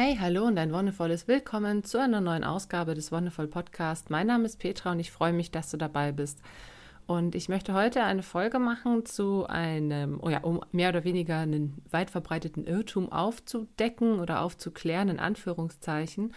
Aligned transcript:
Hey, 0.00 0.16
hallo 0.20 0.44
und 0.44 0.56
ein 0.58 0.72
wundervolles 0.72 1.26
Willkommen 1.26 1.82
zu 1.82 2.00
einer 2.00 2.20
neuen 2.20 2.44
Ausgabe 2.44 2.94
des 2.94 3.10
Wonderful 3.10 3.48
Podcast. 3.48 4.10
Mein 4.10 4.28
Name 4.28 4.44
ist 4.44 4.60
Petra 4.60 4.92
und 4.92 5.00
ich 5.00 5.10
freue 5.10 5.32
mich, 5.32 5.50
dass 5.50 5.72
du 5.72 5.76
dabei 5.76 6.12
bist. 6.12 6.40
Und 7.08 7.34
ich 7.34 7.48
möchte 7.48 7.74
heute 7.74 8.04
eine 8.04 8.22
Folge 8.22 8.60
machen 8.60 9.06
zu 9.06 9.46
einem, 9.48 10.20
oh 10.22 10.28
ja, 10.28 10.38
um 10.42 10.60
mehr 10.70 10.90
oder 10.90 11.02
weniger 11.02 11.38
einen 11.38 11.82
weit 11.90 12.10
verbreiteten 12.10 12.64
Irrtum 12.64 13.10
aufzudecken 13.10 14.20
oder 14.20 14.42
aufzuklären, 14.42 15.08
in 15.08 15.18
Anführungszeichen. 15.18 16.32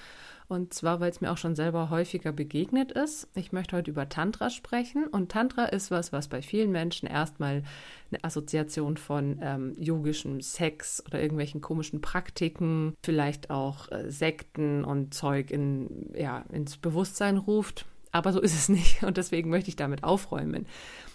Und 0.51 0.73
zwar, 0.73 0.99
weil 0.99 1.09
es 1.09 1.21
mir 1.21 1.31
auch 1.31 1.37
schon 1.37 1.55
selber 1.55 1.89
häufiger 1.89 2.33
begegnet 2.33 2.91
ist. 2.91 3.29
Ich 3.35 3.53
möchte 3.53 3.77
heute 3.77 3.89
über 3.89 4.09
Tantra 4.09 4.49
sprechen. 4.49 5.07
Und 5.07 5.31
Tantra 5.31 5.63
ist 5.63 5.91
was, 5.91 6.11
was 6.11 6.27
bei 6.27 6.41
vielen 6.41 6.73
Menschen 6.73 7.07
erstmal 7.07 7.63
eine 8.11 8.21
Assoziation 8.25 8.97
von 8.97 9.39
ähm, 9.41 9.73
yogischem 9.79 10.41
Sex 10.41 11.01
oder 11.07 11.21
irgendwelchen 11.21 11.61
komischen 11.61 12.01
Praktiken, 12.01 12.95
vielleicht 13.01 13.49
auch 13.49 13.89
äh, 13.93 14.11
Sekten 14.11 14.83
und 14.83 15.13
Zeug 15.13 15.51
in, 15.51 16.11
ja, 16.17 16.43
ins 16.51 16.75
Bewusstsein 16.75 17.37
ruft. 17.37 17.85
Aber 18.11 18.33
so 18.33 18.41
ist 18.41 18.53
es 18.53 18.67
nicht. 18.77 19.03
Und 19.03 19.15
deswegen 19.15 19.49
möchte 19.49 19.69
ich 19.69 19.77
damit 19.77 20.03
aufräumen. 20.03 20.65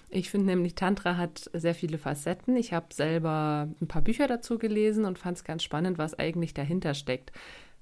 Ich 0.09 0.31
finde 0.31 0.47
nämlich, 0.47 0.77
Tantra 0.77 1.19
hat 1.19 1.51
sehr 1.53 1.75
viele 1.75 1.99
Facetten. 1.99 2.57
Ich 2.57 2.73
habe 2.73 2.87
selber 2.91 3.69
ein 3.83 3.87
paar 3.87 4.01
Bücher 4.01 4.29
dazu 4.29 4.57
gelesen 4.57 5.05
und 5.05 5.19
fand 5.19 5.37
es 5.37 5.45
ganz 5.45 5.63
spannend, 5.63 5.99
was 5.99 6.19
eigentlich 6.19 6.55
dahinter 6.55 6.95
steckt. 6.95 7.33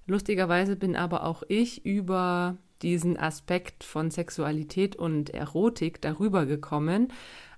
Lustigerweise 0.07 0.77
bin 0.77 0.97
aber 0.97 1.25
auch 1.25 1.43
ich 1.49 1.85
über 1.87 2.57
diesen 2.83 3.17
Aspekt 3.17 3.85
von 3.85 4.11
Sexualität 4.11 4.97
und 4.97 5.31
Erotik 5.31 6.01
darüber 6.03 6.45
gekommen. 6.47 7.09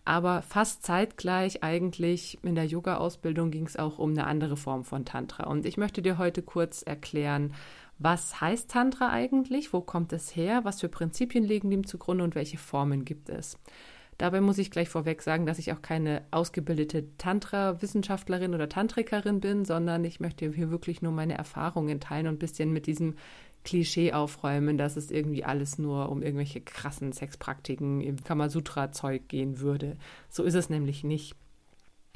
Aber 0.05 0.43
fast 0.43 0.85
zeitgleich 0.85 1.65
eigentlich 1.65 2.39
in 2.45 2.55
der 2.55 2.67
Yoga-Ausbildung 2.67 3.51
ging 3.51 3.67
es 3.67 3.77
auch 3.77 3.99
um 3.99 4.11
eine 4.11 4.29
andere 4.29 4.57
Form 4.57 4.85
von 4.85 5.05
Tantra. 5.05 5.49
Und 5.49 5.67
ich 5.67 5.77
möchte 5.77 6.01
dir 6.01 6.17
heute 6.17 6.43
kurz 6.43 6.83
erklären, 6.83 7.53
was 7.99 8.41
heißt 8.41 8.71
Tantra 8.71 9.11
eigentlich, 9.11 9.73
wo 9.73 9.81
kommt 9.81 10.13
es 10.13 10.37
her, 10.37 10.65
was 10.65 10.81
für 10.81 10.89
Prinzipien 10.89 11.45
liegen 11.45 11.71
dem 11.71 11.87
zugrunde 11.87 12.23
und 12.23 12.37
welche 12.37 12.59
Formen 12.59 13.05
gibt 13.05 13.29
es. 13.29 13.59
Dabei 14.19 14.41
muss 14.41 14.59
ich 14.59 14.71
gleich 14.71 14.89
vorweg 14.89 15.21
sagen, 15.23 15.45
dass 15.45 15.59
ich 15.59 15.73
auch 15.73 15.83
keine 15.83 16.23
ausgebildete 16.31 17.05
Tantra-Wissenschaftlerin 17.19 18.55
oder 18.55 18.69
Tantrikerin 18.69 19.41
bin, 19.41 19.65
sondern 19.65 20.05
ich 20.05 20.21
möchte 20.21 20.51
hier 20.51 20.71
wirklich 20.71 21.03
nur 21.03 21.13
meine 21.13 21.37
Erfahrungen 21.37 22.01
teilen 22.01 22.27
und 22.27 22.35
ein 22.35 22.39
bisschen 22.39 22.73
mit 22.73 22.87
diesem 22.87 23.17
Klischee 23.65 24.13
aufräumen, 24.13 24.79
dass 24.79 24.97
es 24.97 25.11
irgendwie 25.11 25.45
alles 25.45 25.79
nur 25.79 26.09
um 26.09 26.23
irgendwelche 26.23 26.61
krassen 26.61 27.13
Sexpraktiken 27.13 28.01
im 28.01 28.23
Kamasutra-Zeug 28.23 29.29
gehen 29.29 29.61
würde. 29.61 29.97
So 30.31 30.45
ist 30.45 30.55
es 30.55 30.71
nämlich 30.71 31.05
nicht. 31.05 31.35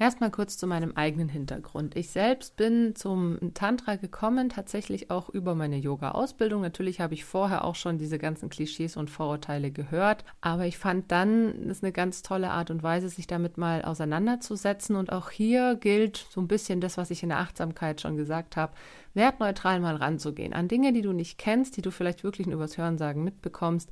Erstmal 0.00 0.30
kurz 0.30 0.56
zu 0.56 0.66
meinem 0.66 0.92
eigenen 0.96 1.28
Hintergrund. 1.28 1.94
Ich 1.94 2.08
selbst 2.08 2.56
bin 2.56 2.96
zum 2.96 3.52
Tantra 3.52 3.96
gekommen, 3.96 4.48
tatsächlich 4.48 5.10
auch 5.10 5.28
über 5.28 5.54
meine 5.54 5.76
Yoga-Ausbildung. 5.76 6.62
Natürlich 6.62 7.02
habe 7.02 7.12
ich 7.12 7.26
vorher 7.26 7.66
auch 7.66 7.74
schon 7.74 7.98
diese 7.98 8.16
ganzen 8.16 8.48
Klischees 8.48 8.96
und 8.96 9.10
Vorurteile 9.10 9.70
gehört, 9.70 10.24
aber 10.40 10.64
ich 10.64 10.78
fand 10.78 11.12
dann, 11.12 11.68
das 11.68 11.76
ist 11.76 11.84
eine 11.84 11.92
ganz 11.92 12.22
tolle 12.22 12.50
Art 12.50 12.70
und 12.70 12.82
Weise, 12.82 13.10
sich 13.10 13.26
damit 13.26 13.58
mal 13.58 13.82
auseinanderzusetzen. 13.82 14.96
Und 14.96 15.12
auch 15.12 15.28
hier 15.28 15.74
gilt 15.74 16.26
so 16.30 16.40
ein 16.40 16.48
bisschen 16.48 16.80
das, 16.80 16.96
was 16.96 17.10
ich 17.10 17.22
in 17.22 17.28
der 17.28 17.40
Achtsamkeit 17.40 18.00
schon 18.00 18.16
gesagt 18.16 18.56
habe, 18.56 18.72
wertneutral 19.12 19.80
mal 19.80 19.96
ranzugehen. 19.96 20.54
An 20.54 20.66
Dinge, 20.66 20.94
die 20.94 21.02
du 21.02 21.12
nicht 21.12 21.36
kennst, 21.36 21.76
die 21.76 21.82
du 21.82 21.90
vielleicht 21.90 22.24
wirklich 22.24 22.46
nur 22.46 22.56
übers 22.56 22.78
Hörensagen 22.78 23.22
mitbekommst, 23.22 23.90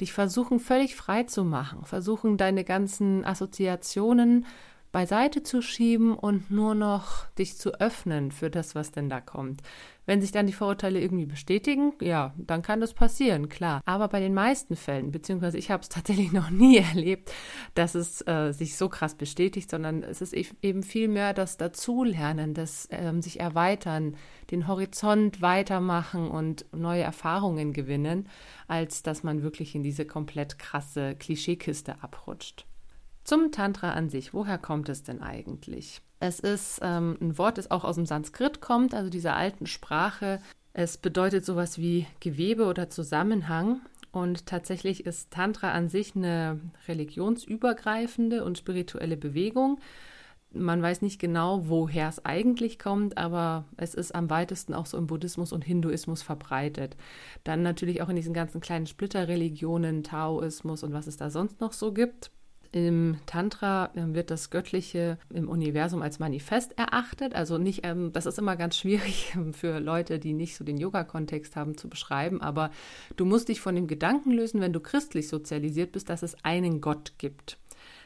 dich 0.00 0.14
versuchen 0.14 0.58
völlig 0.58 0.96
frei 0.96 1.24
zu 1.24 1.44
machen, 1.44 1.84
versuchen 1.84 2.38
deine 2.38 2.64
ganzen 2.64 3.26
Assoziationen 3.26 4.46
beiseite 4.92 5.42
zu 5.42 5.62
schieben 5.62 6.14
und 6.14 6.50
nur 6.50 6.74
noch 6.74 7.26
dich 7.38 7.56
zu 7.56 7.80
öffnen 7.80 8.32
für 8.32 8.50
das, 8.50 8.74
was 8.74 8.90
denn 8.90 9.08
da 9.08 9.20
kommt. 9.20 9.62
Wenn 10.06 10.20
sich 10.20 10.32
dann 10.32 10.48
die 10.48 10.52
Vorurteile 10.52 11.00
irgendwie 11.00 11.26
bestätigen, 11.26 11.92
ja, 12.00 12.34
dann 12.36 12.62
kann 12.62 12.80
das 12.80 12.94
passieren, 12.94 13.48
klar. 13.48 13.80
Aber 13.84 14.08
bei 14.08 14.18
den 14.18 14.34
meisten 14.34 14.74
Fällen, 14.74 15.12
beziehungsweise 15.12 15.58
ich 15.58 15.70
habe 15.70 15.82
es 15.82 15.88
tatsächlich 15.90 16.32
noch 16.32 16.50
nie 16.50 16.78
erlebt, 16.78 17.30
dass 17.74 17.94
es 17.94 18.26
äh, 18.26 18.52
sich 18.52 18.76
so 18.76 18.88
krass 18.88 19.14
bestätigt, 19.14 19.70
sondern 19.70 20.02
es 20.02 20.20
ist 20.20 20.32
eben 20.32 20.82
viel 20.82 21.06
mehr 21.06 21.34
das 21.34 21.56
Dazulernen, 21.56 22.54
das 22.54 22.88
ähm, 22.90 23.22
sich 23.22 23.38
erweitern, 23.38 24.16
den 24.50 24.66
Horizont 24.66 25.40
weitermachen 25.40 26.28
und 26.28 26.66
neue 26.72 27.02
Erfahrungen 27.02 27.72
gewinnen, 27.72 28.28
als 28.66 29.04
dass 29.04 29.22
man 29.22 29.42
wirklich 29.42 29.76
in 29.76 29.84
diese 29.84 30.04
komplett 30.04 30.58
krasse 30.58 31.14
Klischeekiste 31.14 32.02
abrutscht. 32.02 32.66
Zum 33.30 33.52
Tantra 33.52 33.92
an 33.92 34.10
sich, 34.10 34.34
woher 34.34 34.58
kommt 34.58 34.88
es 34.88 35.04
denn 35.04 35.22
eigentlich? 35.22 36.00
Es 36.18 36.40
ist 36.40 36.80
ähm, 36.82 37.16
ein 37.20 37.38
Wort, 37.38 37.58
das 37.58 37.70
auch 37.70 37.84
aus 37.84 37.94
dem 37.94 38.04
Sanskrit 38.04 38.60
kommt, 38.60 38.92
also 38.92 39.08
dieser 39.08 39.36
alten 39.36 39.66
Sprache. 39.66 40.40
Es 40.72 40.96
bedeutet 40.96 41.44
sowas 41.44 41.78
wie 41.78 42.08
Gewebe 42.18 42.64
oder 42.64 42.90
Zusammenhang. 42.90 43.82
Und 44.10 44.46
tatsächlich 44.46 45.06
ist 45.06 45.30
Tantra 45.30 45.70
an 45.70 45.88
sich 45.88 46.16
eine 46.16 46.58
religionsübergreifende 46.88 48.42
und 48.42 48.58
spirituelle 48.58 49.16
Bewegung. 49.16 49.78
Man 50.52 50.82
weiß 50.82 51.00
nicht 51.00 51.20
genau, 51.20 51.68
woher 51.68 52.08
es 52.08 52.24
eigentlich 52.24 52.80
kommt, 52.80 53.16
aber 53.16 53.64
es 53.76 53.94
ist 53.94 54.12
am 54.12 54.28
weitesten 54.28 54.74
auch 54.74 54.86
so 54.86 54.98
im 54.98 55.06
Buddhismus 55.06 55.52
und 55.52 55.64
Hinduismus 55.64 56.22
verbreitet. 56.22 56.96
Dann 57.44 57.62
natürlich 57.62 58.02
auch 58.02 58.08
in 58.08 58.16
diesen 58.16 58.34
ganzen 58.34 58.60
kleinen 58.60 58.88
Splitterreligionen, 58.88 60.02
Taoismus 60.02 60.82
und 60.82 60.92
was 60.92 61.06
es 61.06 61.16
da 61.16 61.30
sonst 61.30 61.60
noch 61.60 61.72
so 61.72 61.92
gibt. 61.92 62.32
Im 62.72 63.18
Tantra 63.26 63.90
ähm, 63.96 64.14
wird 64.14 64.30
das 64.30 64.50
Göttliche 64.50 65.18
im 65.34 65.48
Universum 65.48 66.02
als 66.02 66.20
Manifest 66.20 66.78
erachtet. 66.78 67.34
Also 67.34 67.58
nicht, 67.58 67.84
ähm, 67.84 68.12
das 68.12 68.26
ist 68.26 68.38
immer 68.38 68.56
ganz 68.56 68.76
schwierig 68.76 69.36
für 69.52 69.80
Leute, 69.80 70.20
die 70.20 70.32
nicht 70.32 70.56
so 70.56 70.64
den 70.64 70.76
Yoga-Kontext 70.76 71.56
haben, 71.56 71.76
zu 71.76 71.88
beschreiben. 71.88 72.40
Aber 72.40 72.70
du 73.16 73.24
musst 73.24 73.48
dich 73.48 73.60
von 73.60 73.74
dem 73.74 73.88
Gedanken 73.88 74.30
lösen, 74.30 74.60
wenn 74.60 74.72
du 74.72 74.80
christlich 74.80 75.28
sozialisiert 75.28 75.90
bist, 75.90 76.08
dass 76.10 76.22
es 76.22 76.36
einen 76.44 76.80
Gott 76.80 77.14
gibt. 77.18 77.58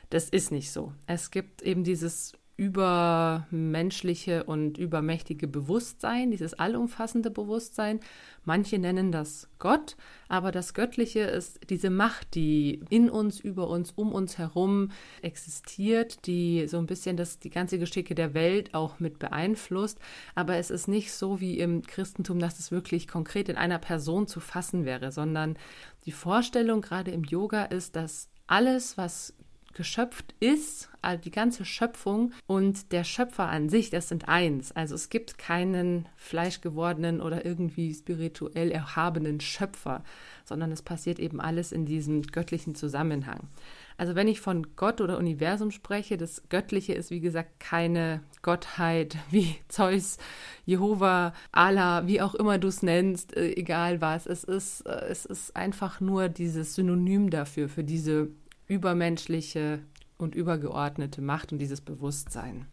Das 0.09 0.31
ist 0.31 0.51
nicht 0.51 0.71
so. 0.71 0.93
Es 1.07 1.31
gibt 1.31 1.61
eben 1.63 1.85
dieses 1.85 2.33
übermenschliche 2.57 4.45
und 4.45 4.79
übermächtige 4.79 5.49
Bewusstsein, 5.49 6.31
dieses 6.31 6.55
allumfassende 6.55 7.31
Bewusstsein. 7.31 7.99
Manche 8.45 8.79
nennen 8.79 9.11
das 9.11 9.49
Gott, 9.59 9.97
aber 10.29 10.53
das 10.53 10.73
Göttliche 10.73 11.21
ist 11.21 11.59
diese 11.69 11.91
Macht, 11.91 12.35
die 12.37 12.81
in 12.91 13.11
uns, 13.11 13.41
über 13.41 13.69
uns, 13.69 13.91
um 13.93 14.13
uns 14.13 14.39
herum 14.39 14.91
existiert, 15.23 16.27
die 16.27 16.69
so 16.69 16.79
ein 16.79 16.87
bisschen 16.87 17.17
das, 17.17 17.41
die 17.41 17.51
ganze 17.51 17.79
Geschicke 17.79 18.15
der 18.15 18.35
Welt 18.35 18.73
auch 18.73 19.01
mit 19.01 19.19
beeinflusst. 19.19 19.99
Aber 20.37 20.57
es 20.57 20.71
ist 20.71 20.87
nicht 20.87 21.13
so 21.13 21.41
wie 21.41 21.59
im 21.59 21.83
Christentum, 21.83 22.39
dass 22.39 22.61
es 22.61 22.71
wirklich 22.71 23.09
konkret 23.09 23.49
in 23.49 23.57
einer 23.57 23.79
Person 23.79 24.29
zu 24.29 24.39
fassen 24.39 24.85
wäre, 24.85 25.11
sondern 25.11 25.57
die 26.05 26.13
Vorstellung 26.13 26.83
gerade 26.83 27.11
im 27.11 27.25
Yoga 27.25 27.65
ist, 27.65 27.97
dass 27.97 28.29
alles, 28.47 28.97
was 28.97 29.35
geschöpft 29.75 30.35
ist, 30.41 30.89
also 31.03 31.23
die 31.23 31.31
ganze 31.31 31.65
Schöpfung 31.65 32.33
und 32.47 32.93
der 32.93 33.05
Schöpfer 33.05 33.49
an 33.49 33.69
sich, 33.69 33.91
das 33.91 34.09
sind 34.09 34.29
eins. 34.29 34.73
Also 34.73 34.95
es 34.95 35.11
gibt 35.11 35.39
keinen 35.39 36.09
fleischgewordenen 36.17 37.21
oder 37.21 37.45
irgendwie 37.45 37.93
spirituell 37.93 38.71
erhabenen 38.71 39.41
Schöpfer, 39.41 40.03
sondern 40.45 40.73
es 40.73 40.83
passiert 40.83 41.19
eben 41.19 41.41
alles 41.41 41.73
in 41.73 41.85
diesem 41.85 42.23
göttlichen 42.23 42.75
Zusammenhang. 42.75 43.49
Also 43.97 44.15
wenn 44.17 44.29
ich 44.29 44.41
von 44.41 44.75
Gott 44.77 45.01
oder 45.01 45.19
Universum 45.19 45.71
spreche, 45.71 46.17
das 46.17 46.49
Göttliche 46.49 46.95
ist 46.95 47.11
wie 47.11 47.21
gesagt 47.21 47.61
keine 47.61 48.23
Gottheit 48.43 49.17
wie 49.31 49.57
Zeus, 49.69 50.19
Jehova, 50.65 51.33
Allah, 51.53 52.07
wie 52.07 52.21
auch 52.21 52.35
immer 52.35 52.59
du 52.59 52.69
es 52.69 52.83
nennst, 52.83 53.37
äh, 53.37 53.53
egal 53.53 54.01
was. 54.01 54.27
Es 54.27 54.45
ist, 54.45 54.83
äh, 54.83 55.07
es 55.09 55.27
ist 55.27 55.55
einfach 55.55 56.01
nur 56.01 56.29
dieses 56.29 56.75
Synonym 56.75 57.31
dafür, 57.31 57.69
für 57.69 57.85
diese 57.85 58.31
übermenschliche 58.67 59.81
und 60.19 60.35
übergeordnete 60.35 61.23
Macht 61.23 61.53
und 61.53 61.59
dieses 61.59 61.81
Bewusstsein. 61.81 62.67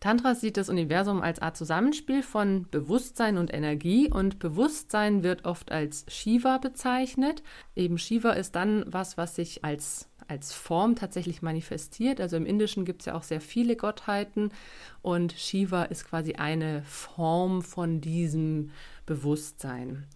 Tantra 0.00 0.36
sieht 0.36 0.56
das 0.56 0.68
Universum 0.68 1.22
als 1.22 1.42
Art 1.42 1.56
Zusammenspiel 1.56 2.22
von 2.22 2.66
Bewusstsein 2.70 3.36
und 3.36 3.52
Energie 3.52 4.08
und 4.08 4.38
Bewusstsein 4.38 5.24
wird 5.24 5.44
oft 5.44 5.72
als 5.72 6.04
Shiva 6.06 6.58
bezeichnet. 6.58 7.42
Eben 7.74 7.98
Shiva 7.98 8.30
ist 8.32 8.54
dann 8.54 8.84
was, 8.86 9.16
was 9.16 9.34
sich 9.34 9.64
als, 9.64 10.08
als 10.28 10.52
Form 10.52 10.94
tatsächlich 10.94 11.42
manifestiert. 11.42 12.20
Also 12.20 12.36
im 12.36 12.46
Indischen 12.46 12.84
gibt 12.84 13.02
es 13.02 13.06
ja 13.06 13.14
auch 13.14 13.24
sehr 13.24 13.40
viele 13.40 13.74
Gottheiten 13.74 14.50
und 15.02 15.32
Shiva 15.32 15.82
ist 15.84 16.04
quasi 16.04 16.34
eine 16.34 16.84
Form 16.84 17.62
von 17.62 18.00
diesem 18.00 18.70
Bewusstsein. 19.04 20.06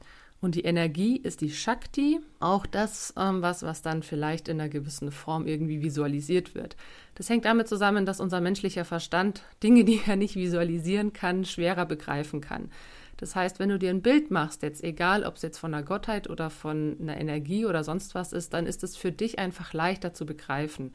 Und 0.42 0.56
die 0.56 0.64
Energie 0.64 1.18
ist 1.18 1.40
die 1.40 1.52
Shakti, 1.52 2.18
auch 2.40 2.66
das, 2.66 3.14
ähm, 3.16 3.42
was, 3.42 3.62
was 3.62 3.80
dann 3.80 4.02
vielleicht 4.02 4.48
in 4.48 4.60
einer 4.60 4.68
gewissen 4.68 5.12
Form 5.12 5.46
irgendwie 5.46 5.82
visualisiert 5.82 6.56
wird. 6.56 6.76
Das 7.14 7.30
hängt 7.30 7.44
damit 7.44 7.68
zusammen, 7.68 8.06
dass 8.06 8.18
unser 8.18 8.40
menschlicher 8.40 8.84
Verstand 8.84 9.44
Dinge, 9.62 9.84
die 9.84 10.00
er 10.04 10.16
nicht 10.16 10.34
visualisieren 10.34 11.12
kann, 11.12 11.44
schwerer 11.44 11.86
begreifen 11.86 12.40
kann. 12.40 12.70
Das 13.18 13.36
heißt, 13.36 13.60
wenn 13.60 13.68
du 13.68 13.78
dir 13.78 13.90
ein 13.90 14.02
Bild 14.02 14.32
machst, 14.32 14.64
jetzt 14.64 14.82
egal, 14.82 15.22
ob 15.22 15.36
es 15.36 15.42
jetzt 15.42 15.58
von 15.58 15.72
einer 15.72 15.84
Gottheit 15.84 16.28
oder 16.28 16.50
von 16.50 16.96
einer 17.00 17.20
Energie 17.20 17.64
oder 17.64 17.84
sonst 17.84 18.16
was 18.16 18.32
ist, 18.32 18.52
dann 18.52 18.66
ist 18.66 18.82
es 18.82 18.96
für 18.96 19.12
dich 19.12 19.38
einfach 19.38 19.72
leichter 19.72 20.12
zu 20.12 20.26
begreifen. 20.26 20.92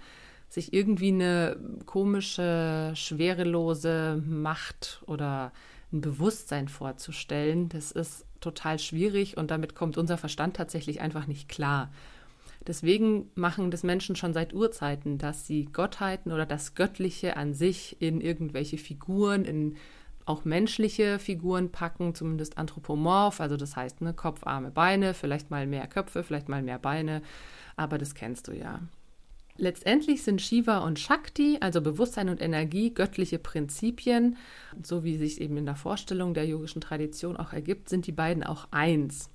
Sich 0.49 0.73
irgendwie 0.73 1.13
eine 1.13 1.55
komische, 1.85 2.91
schwerelose 2.95 4.21
Macht 4.27 5.01
oder 5.05 5.53
ein 5.93 6.01
Bewusstsein 6.01 6.67
vorzustellen, 6.67 7.69
das 7.69 7.93
ist 7.93 8.26
total 8.41 8.79
schwierig 8.79 9.37
und 9.37 9.51
damit 9.51 9.75
kommt 9.75 9.97
unser 9.97 10.17
Verstand 10.17 10.55
tatsächlich 10.55 11.01
einfach 11.01 11.27
nicht 11.27 11.49
klar. 11.49 11.91
Deswegen 12.65 13.29
machen 13.35 13.71
das 13.71 13.83
Menschen 13.83 14.15
schon 14.15 14.33
seit 14.33 14.53
Urzeiten, 14.53 15.17
dass 15.17 15.47
sie 15.47 15.65
Gottheiten 15.65 16.31
oder 16.31 16.45
das 16.45 16.75
Göttliche 16.75 17.37
an 17.37 17.53
sich 17.53 17.95
in 18.01 18.19
irgendwelche 18.19 18.77
Figuren, 18.77 19.45
in 19.45 19.77
auch 20.25 20.43
menschliche 20.43 21.19
Figuren 21.19 21.71
packen, 21.71 22.13
zumindest 22.13 22.57
anthropomorph, 22.57 23.39
also 23.39 23.55
das 23.55 23.77
heißt 23.77 24.01
ne, 24.01 24.13
Kopf, 24.13 24.45
Arme, 24.45 24.71
Beine, 24.71 25.13
vielleicht 25.13 25.49
mal 25.49 25.65
mehr 25.65 25.87
Köpfe, 25.87 26.23
vielleicht 26.23 26.49
mal 26.49 26.61
mehr 26.61 26.79
Beine, 26.79 27.21
aber 27.77 27.97
das 27.97 28.13
kennst 28.13 28.49
du 28.49 28.51
ja. 28.51 28.81
Letztendlich 29.57 30.23
sind 30.23 30.41
Shiva 30.41 30.79
und 30.79 30.99
Shakti, 30.99 31.57
also 31.61 31.81
Bewusstsein 31.81 32.29
und 32.29 32.41
Energie, 32.41 32.93
göttliche 32.93 33.39
Prinzipien. 33.39 34.37
So 34.83 35.03
wie 35.03 35.17
sich 35.17 35.41
eben 35.41 35.57
in 35.57 35.65
der 35.65 35.75
Vorstellung 35.75 36.33
der 36.33 36.45
yogischen 36.45 36.81
Tradition 36.81 37.37
auch 37.37 37.53
ergibt, 37.53 37.89
sind 37.89 38.05
die 38.05 38.11
beiden 38.11 38.43
auch 38.43 38.67
eins. 38.71 39.31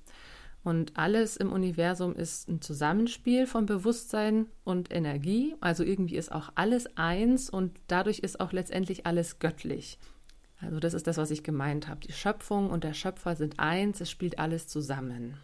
Und 0.63 0.95
alles 0.95 1.35
im 1.35 1.51
Universum 1.51 2.15
ist 2.15 2.47
ein 2.47 2.61
Zusammenspiel 2.61 3.47
von 3.47 3.65
Bewusstsein 3.65 4.47
und 4.63 4.93
Energie. 4.93 5.55
Also 5.59 5.83
irgendwie 5.83 6.15
ist 6.15 6.31
auch 6.31 6.51
alles 6.55 6.87
eins 6.95 7.49
und 7.49 7.77
dadurch 7.87 8.19
ist 8.19 8.39
auch 8.39 8.53
letztendlich 8.53 9.05
alles 9.05 9.39
göttlich. 9.39 9.99
Also 10.61 10.79
das 10.79 10.93
ist 10.93 11.07
das, 11.07 11.17
was 11.17 11.31
ich 11.31 11.43
gemeint 11.43 11.89
habe. 11.89 11.99
Die 11.99 12.13
Schöpfung 12.13 12.69
und 12.69 12.85
der 12.85 12.93
Schöpfer 12.93 13.35
sind 13.35 13.59
eins, 13.59 13.99
es 13.99 14.09
spielt 14.09 14.39
alles 14.39 14.67
zusammen. 14.67 15.35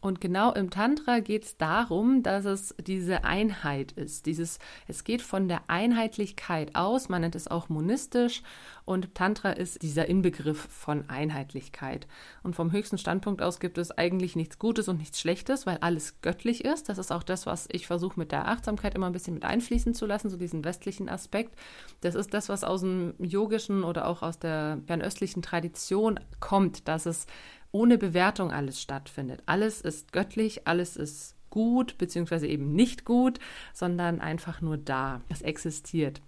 Und 0.00 0.20
genau 0.20 0.52
im 0.52 0.70
Tantra 0.70 1.18
geht 1.18 1.44
es 1.44 1.56
darum, 1.56 2.22
dass 2.22 2.44
es 2.44 2.72
diese 2.80 3.24
Einheit 3.24 3.90
ist. 3.92 4.26
Dieses, 4.26 4.60
es 4.86 5.02
geht 5.02 5.22
von 5.22 5.48
der 5.48 5.62
Einheitlichkeit 5.66 6.76
aus, 6.76 7.08
man 7.08 7.22
nennt 7.22 7.34
es 7.34 7.48
auch 7.48 7.68
monistisch, 7.68 8.42
und 8.84 9.14
Tantra 9.14 9.50
ist 9.50 9.82
dieser 9.82 10.06
Inbegriff 10.06 10.66
von 10.70 11.10
Einheitlichkeit. 11.10 12.06
Und 12.42 12.54
vom 12.54 12.72
höchsten 12.72 12.96
Standpunkt 12.96 13.42
aus 13.42 13.60
gibt 13.60 13.76
es 13.76 13.90
eigentlich 13.90 14.34
nichts 14.34 14.58
Gutes 14.58 14.88
und 14.88 14.96
nichts 14.96 15.20
Schlechtes, 15.20 15.66
weil 15.66 15.76
alles 15.78 16.22
göttlich 16.22 16.64
ist. 16.64 16.88
Das 16.88 16.96
ist 16.96 17.12
auch 17.12 17.22
das, 17.22 17.44
was 17.44 17.68
ich 17.70 17.86
versuche 17.86 18.18
mit 18.18 18.32
der 18.32 18.48
Achtsamkeit 18.48 18.94
immer 18.94 19.08
ein 19.08 19.12
bisschen 19.12 19.34
mit 19.34 19.44
einfließen 19.44 19.92
zu 19.92 20.06
lassen, 20.06 20.30
so 20.30 20.38
diesen 20.38 20.64
westlichen 20.64 21.10
Aspekt. 21.10 21.58
Das 22.00 22.14
ist 22.14 22.32
das, 22.32 22.48
was 22.48 22.64
aus 22.64 22.80
dem 22.80 23.12
yogischen 23.18 23.84
oder 23.84 24.06
auch 24.06 24.22
aus 24.22 24.38
der 24.38 24.78
fernöstlichen 24.86 25.42
Tradition 25.42 26.18
kommt, 26.40 26.88
dass 26.88 27.04
es 27.04 27.26
ohne 27.72 27.98
Bewertung 27.98 28.52
alles 28.52 28.80
stattfindet. 28.80 29.42
Alles 29.46 29.80
ist 29.80 30.12
göttlich, 30.12 30.66
alles 30.66 30.96
ist 30.96 31.34
gut, 31.50 31.98
beziehungsweise 31.98 32.46
eben 32.46 32.72
nicht 32.72 33.04
gut, 33.04 33.38
sondern 33.72 34.20
einfach 34.20 34.60
nur 34.60 34.76
da. 34.76 35.22
Es 35.28 35.42
existiert. 35.42 36.20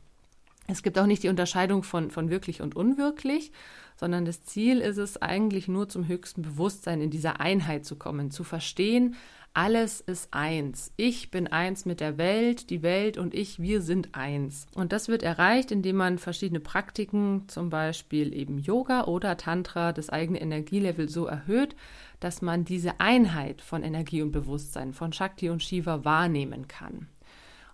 Es 0.67 0.83
gibt 0.83 0.99
auch 0.99 1.07
nicht 1.07 1.23
die 1.23 1.29
Unterscheidung 1.29 1.83
von, 1.83 2.11
von 2.11 2.31
wirklich 2.31 2.63
und 2.63 2.77
unwirklich, 2.77 3.53
sondern 3.97 4.25
das 4.25 4.45
Ziel 4.45 4.79
ist 4.79 4.99
es 4.99 5.21
eigentlich 5.21 5.69
nur 5.69 5.89
zum 5.89 6.07
höchsten 6.07 6.43
Bewusstsein 6.43 7.01
in 7.01 7.11
dieser 7.11 7.41
Einheit 7.41 7.85
zu 7.85 7.97
kommen, 7.97 8.31
zu 8.31 8.45
verstehen, 8.45 9.17
alles 9.53 10.01
ist 10.01 10.33
eins. 10.33 10.93
Ich 10.97 11.31
bin 11.31 11.49
eins 11.49 11.85
mit 11.85 12.01
der 12.01 12.19
Welt, 12.19 12.71
die 12.71 12.83
Welt 12.83 13.19
und 13.19 13.35
ich, 13.35 13.61
wir 13.61 13.83
sind 13.83 14.15
eins. 14.15 14.67
Und 14.75 14.93
das 14.93 15.09
wird 15.09 15.23
erreicht, 15.23 15.73
indem 15.73 15.97
man 15.97 16.19
verschiedene 16.19 16.61
Praktiken, 16.61 17.49
zum 17.49 17.69
Beispiel 17.69 18.33
eben 18.35 18.59
Yoga 18.59 19.05
oder 19.05 19.37
Tantra, 19.37 19.93
das 19.93 20.09
eigene 20.09 20.41
Energielevel 20.41 21.09
so 21.09 21.27
erhöht, 21.27 21.75
dass 22.21 22.43
man 22.43 22.65
diese 22.65 23.01
Einheit 23.01 23.61
von 23.61 23.83
Energie 23.83 24.23
und 24.23 24.31
Bewusstsein, 24.31 24.93
von 24.93 25.13
Shakti 25.13 25.51
und 25.51 25.63
Shiva 25.63 26.05
wahrnehmen 26.05 26.69
kann. 26.69 27.09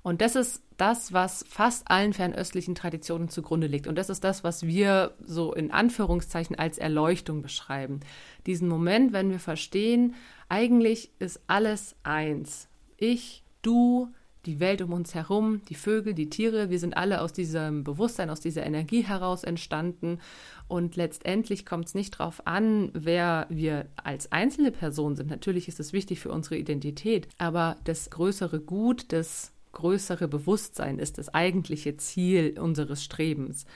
Und 0.07 0.21
das 0.21 0.37
ist 0.37 0.63
das, 0.77 1.13
was 1.13 1.45
fast 1.49 1.91
allen 1.91 2.13
fernöstlichen 2.13 2.77
Traditionen 2.77 3.29
zugrunde 3.29 3.67
liegt. 3.67 3.89
Und 3.89 3.99
das 3.99 4.09
ist 4.09 4.23
das, 4.23 4.45
was 4.45 4.65
wir 4.65 5.17
so 5.19 5.53
in 5.53 5.73
Anführungszeichen 5.73 6.57
als 6.57 6.79
Erleuchtung 6.79 7.43
beschreiben. 7.43 7.99
Diesen 8.47 8.69
Moment, 8.69 9.13
wenn 9.13 9.33
wir 9.33 9.41
verstehen, 9.41 10.15
eigentlich 10.49 11.11
ist 11.19 11.41
alles 11.49 11.97
eins. 12.05 12.69
Ich, 12.97 13.43
du, 13.63 14.13
die 14.45 14.61
Welt 14.61 14.81
um 14.81 14.93
uns 14.93 15.13
herum, 15.13 15.63
die 15.69 15.75
Vögel, 15.75 16.15
die 16.15 16.31
Tiere, 16.31 16.71
wir 16.71 16.79
sind 16.79 16.97
alle 16.97 17.21
aus 17.21 17.33
diesem 17.33 17.83
Bewusstsein, 17.83 18.31
aus 18.31 18.39
dieser 18.39 18.65
Energie 18.65 19.03
heraus 19.03 19.43
entstanden. 19.43 20.21
Und 20.69 20.95
letztendlich 20.95 21.67
kommt 21.67 21.87
es 21.87 21.97
nicht 21.97 22.21
darauf 22.21 22.47
an, 22.47 22.91
wer 22.93 23.49
wir 23.49 23.87
als 23.97 24.31
einzelne 24.31 24.71
Person 24.71 25.17
sind. 25.17 25.31
Natürlich 25.31 25.67
ist 25.67 25.81
es 25.81 25.93
wichtig 25.93 26.21
für 26.21 26.31
unsere 26.31 26.57
Identität, 26.57 27.27
aber 27.39 27.77
das 27.83 28.11
größere 28.11 28.61
Gut, 28.61 29.13
das 29.13 29.51
größere 29.77 30.27
Bewusstsein 30.27 30.99
ist 30.99 31.19
das 31.19 31.33
eigentliche 31.33 31.97
Ziel 31.99 32.59
unseres 32.59 33.05
Strebens. 33.05 33.67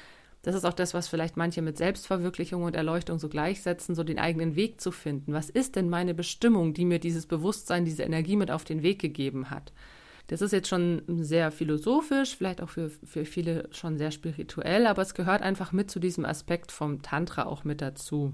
Das 0.42 0.54
ist 0.54 0.64
auch 0.64 0.72
das, 0.72 0.94
was 0.94 1.08
vielleicht 1.08 1.36
manche 1.36 1.60
mit 1.60 1.76
Selbstverwirklichung 1.76 2.62
und 2.62 2.74
Erleuchtung 2.74 3.18
so 3.18 3.28
gleichsetzen, 3.28 3.94
so 3.94 4.02
den 4.02 4.18
eigenen 4.18 4.56
Weg 4.56 4.80
zu 4.80 4.90
finden. 4.90 5.34
Was 5.34 5.50
ist 5.50 5.76
denn 5.76 5.90
meine 5.90 6.14
Bestimmung, 6.14 6.72
die 6.72 6.86
mir 6.86 6.98
dieses 6.98 7.26
Bewusstsein, 7.26 7.84
diese 7.84 8.04
Energie 8.04 8.36
mit 8.36 8.50
auf 8.50 8.64
den 8.64 8.82
Weg 8.82 8.98
gegeben 8.98 9.50
hat? 9.50 9.74
Das 10.28 10.40
ist 10.40 10.52
jetzt 10.52 10.68
schon 10.68 11.02
sehr 11.06 11.50
philosophisch, 11.50 12.36
vielleicht 12.36 12.62
auch 12.62 12.70
für, 12.70 12.88
für 12.88 13.26
viele 13.26 13.68
schon 13.72 13.98
sehr 13.98 14.12
spirituell, 14.12 14.86
aber 14.86 15.02
es 15.02 15.12
gehört 15.12 15.42
einfach 15.42 15.72
mit 15.72 15.90
zu 15.90 15.98
diesem 15.98 16.24
Aspekt 16.24 16.72
vom 16.72 17.02
Tantra 17.02 17.44
auch 17.44 17.64
mit 17.64 17.82
dazu. 17.82 18.32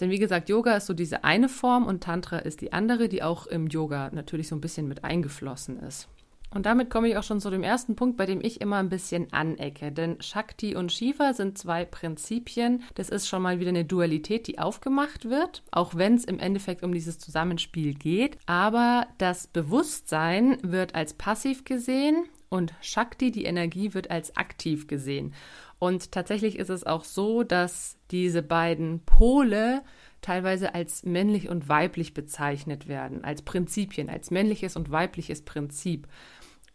Denn 0.00 0.10
wie 0.10 0.18
gesagt, 0.18 0.50
Yoga 0.50 0.76
ist 0.76 0.86
so 0.86 0.92
diese 0.92 1.24
eine 1.24 1.48
Form 1.48 1.86
und 1.86 2.02
Tantra 2.02 2.38
ist 2.38 2.60
die 2.60 2.72
andere, 2.72 3.08
die 3.08 3.22
auch 3.22 3.46
im 3.46 3.68
Yoga 3.68 4.10
natürlich 4.12 4.48
so 4.48 4.56
ein 4.56 4.60
bisschen 4.60 4.88
mit 4.88 5.04
eingeflossen 5.04 5.78
ist. 5.78 6.08
Und 6.54 6.66
damit 6.66 6.88
komme 6.88 7.08
ich 7.08 7.16
auch 7.16 7.24
schon 7.24 7.40
zu 7.40 7.50
dem 7.50 7.64
ersten 7.64 7.96
Punkt, 7.96 8.16
bei 8.16 8.26
dem 8.26 8.40
ich 8.40 8.60
immer 8.60 8.76
ein 8.76 8.88
bisschen 8.88 9.32
anecke. 9.32 9.90
Denn 9.90 10.22
Shakti 10.22 10.76
und 10.76 10.92
Shiva 10.92 11.34
sind 11.34 11.58
zwei 11.58 11.84
Prinzipien. 11.84 12.84
Das 12.94 13.08
ist 13.08 13.28
schon 13.28 13.42
mal 13.42 13.58
wieder 13.58 13.70
eine 13.70 13.84
Dualität, 13.84 14.46
die 14.46 14.60
aufgemacht 14.60 15.28
wird, 15.28 15.64
auch 15.72 15.96
wenn 15.96 16.14
es 16.14 16.24
im 16.24 16.38
Endeffekt 16.38 16.84
um 16.84 16.92
dieses 16.92 17.18
Zusammenspiel 17.18 17.94
geht. 17.94 18.38
Aber 18.46 19.08
das 19.18 19.48
Bewusstsein 19.48 20.58
wird 20.62 20.94
als 20.94 21.14
passiv 21.14 21.64
gesehen 21.64 22.24
und 22.48 22.72
Shakti, 22.80 23.32
die 23.32 23.44
Energie, 23.44 23.92
wird 23.94 24.12
als 24.12 24.36
aktiv 24.36 24.86
gesehen. 24.86 25.34
Und 25.80 26.12
tatsächlich 26.12 26.56
ist 26.58 26.70
es 26.70 26.84
auch 26.84 27.04
so, 27.04 27.42
dass 27.42 27.98
diese 28.12 28.42
beiden 28.42 29.00
Pole 29.04 29.82
teilweise 30.24 30.74
als 30.74 31.04
männlich 31.04 31.48
und 31.50 31.68
weiblich 31.68 32.14
bezeichnet 32.14 32.88
werden, 32.88 33.24
als 33.24 33.42
Prinzipien, 33.42 34.08
als 34.08 34.30
männliches 34.30 34.76
und 34.76 34.90
weibliches 34.90 35.42
Prinzip. 35.42 36.08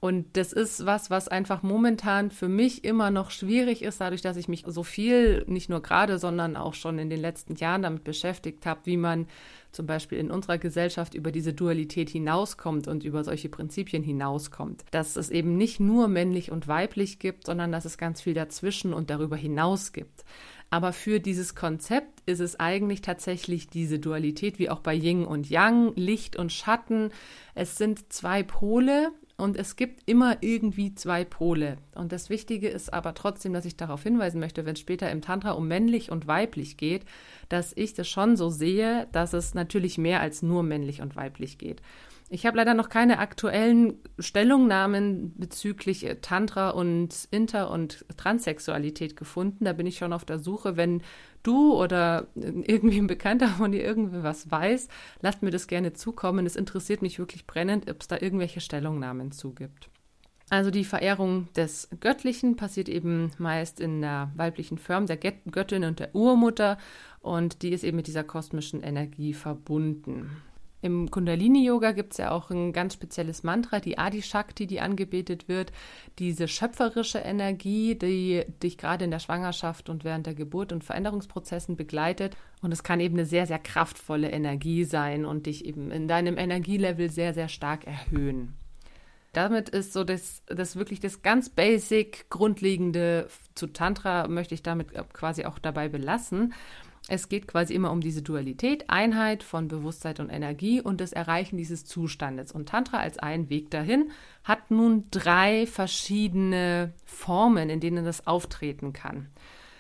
Und 0.01 0.37
das 0.37 0.53
ist 0.53 0.85
was, 0.85 1.09
was 1.09 1.27
einfach 1.27 1.61
momentan 1.61 2.31
für 2.31 2.47
mich 2.47 2.85
immer 2.85 3.11
noch 3.11 3.31
schwierig 3.31 3.81
ist, 3.81 3.99
dadurch, 3.99 4.21
dass 4.21 4.37
ich 4.37 4.47
mich 4.47 4.63
so 4.65 4.83
viel, 4.83 5.43
nicht 5.47 5.69
nur 5.69 5.81
gerade, 5.81 6.19
sondern 6.19 6.55
auch 6.55 6.73
schon 6.73 6.99
in 6.99 7.09
den 7.09 7.19
letzten 7.19 7.55
Jahren 7.55 7.81
damit 7.81 8.05
beschäftigt 8.05 8.65
habe, 8.65 8.79
wie 8.85 8.95
man 8.95 9.27
zum 9.73 9.85
Beispiel 9.85 10.18
in 10.18 10.31
unserer 10.31 10.57
Gesellschaft 10.57 11.15
über 11.15 11.31
diese 11.31 11.53
Dualität 11.53 12.09
hinauskommt 12.09 12.87
und 12.87 13.03
über 13.03 13.25
solche 13.25 13.49
Prinzipien 13.49 14.01
hinauskommt. 14.01 14.85
Dass 14.91 15.18
es 15.18 15.29
eben 15.29 15.57
nicht 15.57 15.81
nur 15.81 16.07
männlich 16.07 16.49
und 16.49 16.69
weiblich 16.69 17.19
gibt, 17.19 17.47
sondern 17.47 17.71
dass 17.71 17.83
es 17.83 17.97
ganz 17.97 18.21
viel 18.21 18.33
dazwischen 18.33 18.94
und 18.94 19.09
darüber 19.09 19.35
hinaus 19.35 19.91
gibt. 19.91 20.23
Aber 20.71 20.94
für 20.94 21.19
dieses 21.19 21.56
Konzept 21.56 22.21
ist 22.27 22.39
es 22.39 22.59
eigentlich 22.59 23.01
tatsächlich 23.01 23.68
diese 23.68 23.97
Dualität, 23.99 24.59
wie 24.59 24.69
auch 24.69 24.79
bei 24.79 24.94
Yin 24.94 25.25
und 25.25 25.49
Yang, 25.49 25.94
Licht 25.95 26.35
und 26.35 26.51
Schatten. 26.51 27.09
Es 27.56 27.77
sind 27.77 28.13
zwei 28.13 28.44
Pole, 28.44 29.11
und 29.39 29.55
es 29.55 29.75
gibt 29.75 30.01
immer 30.05 30.37
irgendwie 30.41 30.93
zwei 30.95 31.23
Pole. 31.23 31.77
Und 31.95 32.11
das 32.11 32.29
Wichtige 32.29 32.67
ist 32.67 32.93
aber 32.93 33.13
trotzdem, 33.13 33.53
dass 33.53 33.65
ich 33.65 33.77
darauf 33.77 34.03
hinweisen 34.03 34.39
möchte, 34.39 34.65
wenn 34.65 34.73
es 34.73 34.79
später 34.79 35.09
im 35.09 35.21
Tantra 35.21 35.51
um 35.51 35.67
männlich 35.67 36.11
und 36.11 36.27
weiblich 36.27 36.75
geht, 36.75 37.05
dass 37.47 37.71
ich 37.75 37.93
das 37.93 38.07
schon 38.07 38.35
so 38.35 38.49
sehe, 38.49 39.07
dass 39.11 39.33
es 39.33 39.53
natürlich 39.53 39.97
mehr 39.97 40.19
als 40.19 40.41
nur 40.41 40.63
männlich 40.63 41.01
und 41.01 41.15
weiblich 41.15 41.57
geht. 41.57 41.81
Ich 42.31 42.45
habe 42.45 42.57
leider 42.57 42.76
noch 42.76 42.90
keine 42.90 43.18
aktuellen 43.18 43.95
Stellungnahmen 44.19 45.33
bezüglich 45.38 46.06
äh, 46.06 46.16
Tantra 46.21 46.69
und 46.69 47.28
Inter- 47.31 47.71
und 47.71 48.06
Transsexualität 48.18 49.16
gefunden. 49.16 49.66
Da 49.66 49.74
bin 49.74 49.88
ich 49.88 49.98
schon 49.98 50.14
auf 50.14 50.26
der 50.26 50.38
Suche. 50.38 50.78
Wenn 50.78 51.02
du 51.42 51.74
oder 51.74 52.28
irgendwie 52.36 53.00
ein 53.00 53.07
Bekannter 53.07 53.48
von 53.48 53.71
dir 53.71 53.83
irgendwie 53.83 54.21
was 54.21 54.52
weiß, 54.52 54.90
lasst 55.21 55.42
mir 55.42 55.52
das 55.52 55.68
gerne 55.68 55.94
zukommen. 55.94 56.45
Es 56.45 56.56
interessiert 56.56 57.02
mich 57.02 57.18
wirklich 57.18 57.48
brennend, 57.48 57.90
ob 57.90 58.02
es 58.02 58.07
da 58.07 58.18
irgendwelche 58.19 58.62
Stellungnahmen 58.62 59.31
zugibt. 59.31 59.90
Also 60.52 60.71
die 60.71 60.86
Verehrung 60.86 61.48
des 61.54 61.90
Göttlichen 62.00 62.56
passiert 62.56 62.90
eben 62.90 63.31
meist 63.38 63.80
in 63.80 64.02
der 64.02 64.31
weiblichen 64.36 64.80
Form 64.80 65.06
der 65.06 65.18
Göttin 65.18 65.83
und 65.83 66.00
der 66.00 66.16
Urmutter 66.16 66.80
und 67.21 67.62
die 67.62 67.69
ist 67.69 67.83
eben 67.83 67.98
mit 67.98 68.07
dieser 68.07 68.24
kosmischen 68.24 68.81
Energie 68.81 69.33
verbunden. 69.33 70.42
Im 70.81 71.12
Kundalini-Yoga 71.12 71.92
gibt 71.92 72.14
es 72.14 72.18
ja 72.19 72.31
auch 72.31 72.50
ein 72.52 72.71
ganz 72.71 72.94
spezielles 72.94 73.44
Mantra, 73.44 73.81
die 73.81 73.98
Adi 73.98 74.21
Shakti, 74.21 74.66
die 74.66 74.80
angebetet 74.80 75.50
wird. 75.50 75.74
Diese 76.19 76.48
schöpferische 76.48 77.19
Energie, 77.19 77.95
die 77.95 78.45
dich 78.64 78.78
gerade 78.78 79.04
in 79.04 79.12
der 79.12 79.19
Schwangerschaft 79.19 79.90
und 79.90 80.06
während 80.06 80.26
der 80.26 80.36
Geburt 80.36 80.71
und 80.71 80.86
Veränderungsprozessen 80.86 81.76
begleitet. 81.76 82.38
Und 82.62 82.71
es 82.71 82.83
kann 82.83 83.02
eben 83.02 83.16
eine 83.16 83.26
sehr, 83.26 83.45
sehr 83.45 83.59
kraftvolle 83.59 84.31
Energie 84.31 84.86
sein 84.86 85.26
und 85.26 85.48
dich 85.48 85.66
eben 85.66 85.92
in 85.92 86.07
deinem 86.07 86.38
Energielevel 86.38 87.09
sehr, 87.09 87.33
sehr 87.33 87.50
stark 87.50 87.86
erhöhen. 87.86 88.56
Damit 89.33 89.69
ist 89.69 89.94
so 89.94 90.04
das, 90.04 90.44
das 90.48 90.76
wirklich 90.76 91.00
das 91.00 91.21
ganz 91.21 91.50
basic 91.50 92.30
Grundlegende 92.30 93.28
zu 93.54 93.68
Tantra, 93.68 94.28
möchte 94.28 94.56
ich 94.56 94.64
damit 94.64 94.92
quasi 95.14 95.45
auch 95.45 95.59
dabei 95.59 95.88
belassen. 95.88 96.54
Es 97.11 97.28
geht 97.28 97.47
quasi 97.47 97.73
immer 97.73 97.92
um 97.92 98.01
diese 98.01 98.21
Dualität, 98.21 98.87
Einheit 98.87 99.42
von 99.42 99.68
Bewusstsein 99.68 100.18
und 100.19 100.30
Energie 100.30 100.80
und 100.80 101.01
das 101.01 101.11
Erreichen 101.11 101.57
dieses 101.57 101.83
Zustandes. 101.83 102.51
Und 102.51 102.69
Tantra 102.69 102.99
als 102.99 103.18
ein 103.18 103.49
Weg 103.49 103.71
dahin 103.71 104.11
hat 104.44 104.69
nun 104.69 105.06
drei 105.09 105.66
verschiedene 105.66 106.94
Formen, 107.06 107.71
in 107.71 107.80
denen 107.80 108.06
das 108.06 108.28
auftreten 108.28 108.94
kann. 108.94 109.28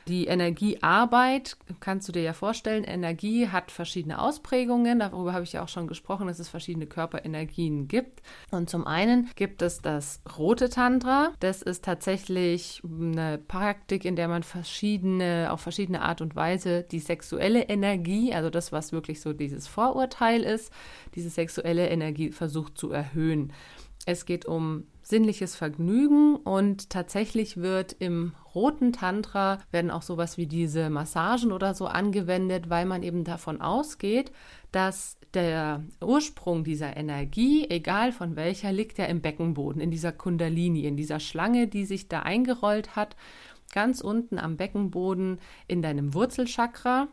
Die 0.09 0.25
Energiearbeit, 0.25 1.55
kannst 1.81 2.07
du 2.07 2.11
dir 2.11 2.23
ja 2.23 2.33
vorstellen, 2.33 2.83
Energie 2.83 3.49
hat 3.49 3.69
verschiedene 3.69 4.19
Ausprägungen. 4.19 4.97
Darüber 4.97 5.33
habe 5.33 5.43
ich 5.43 5.53
ja 5.53 5.61
auch 5.63 5.67
schon 5.67 5.85
gesprochen, 5.85 6.25
dass 6.25 6.39
es 6.39 6.49
verschiedene 6.49 6.87
Körperenergien 6.87 7.87
gibt. 7.87 8.23
Und 8.49 8.71
zum 8.71 8.87
einen 8.87 9.29
gibt 9.35 9.61
es 9.61 9.83
das 9.83 10.21
rote 10.35 10.69
Tantra. 10.69 11.29
Das 11.41 11.61
ist 11.61 11.85
tatsächlich 11.85 12.81
eine 12.83 13.37
Praktik, 13.37 14.03
in 14.03 14.15
der 14.15 14.27
man 14.27 14.41
verschiedene, 14.41 15.49
auf 15.51 15.61
verschiedene 15.61 16.01
Art 16.01 16.21
und 16.21 16.35
Weise 16.35 16.81
die 16.89 16.99
sexuelle 16.99 17.69
Energie, 17.69 18.33
also 18.33 18.49
das, 18.49 18.71
was 18.71 18.91
wirklich 18.91 19.21
so 19.21 19.31
dieses 19.31 19.67
Vorurteil 19.67 20.41
ist, 20.41 20.73
diese 21.13 21.29
sexuelle 21.29 21.87
Energie 21.87 22.31
versucht 22.31 22.79
zu 22.79 22.91
erhöhen. 22.91 23.53
Es 24.07 24.25
geht 24.25 24.47
um 24.47 24.85
sinnliches 25.09 25.55
Vergnügen 25.55 26.35
und 26.35 26.91
tatsächlich 26.91 27.57
wird 27.57 27.93
im 27.97 28.33
roten 28.53 28.93
Tantra 28.93 29.57
werden 29.71 29.89
auch 29.89 30.03
sowas 30.03 30.37
wie 30.37 30.45
diese 30.45 30.91
Massagen 30.91 31.51
oder 31.51 31.73
so 31.73 31.87
angewendet, 31.87 32.69
weil 32.69 32.85
man 32.85 33.01
eben 33.01 33.23
davon 33.23 33.59
ausgeht, 33.59 34.31
dass 34.71 35.17
der 35.33 35.83
Ursprung 35.99 36.63
dieser 36.63 36.95
Energie, 36.95 37.67
egal 37.69 38.11
von 38.11 38.35
welcher, 38.35 38.71
liegt 38.71 38.99
ja 38.99 39.05
im 39.05 39.21
Beckenboden, 39.21 39.81
in 39.81 39.89
dieser 39.89 40.11
Kundalini, 40.11 40.85
in 40.85 40.95
dieser 40.95 41.19
Schlange, 41.19 41.67
die 41.67 41.85
sich 41.85 42.07
da 42.07 42.19
eingerollt 42.19 42.95
hat, 42.95 43.15
ganz 43.73 44.01
unten 44.01 44.37
am 44.37 44.57
Beckenboden 44.57 45.39
in 45.67 45.81
deinem 45.81 46.13
Wurzelchakra. 46.13 47.07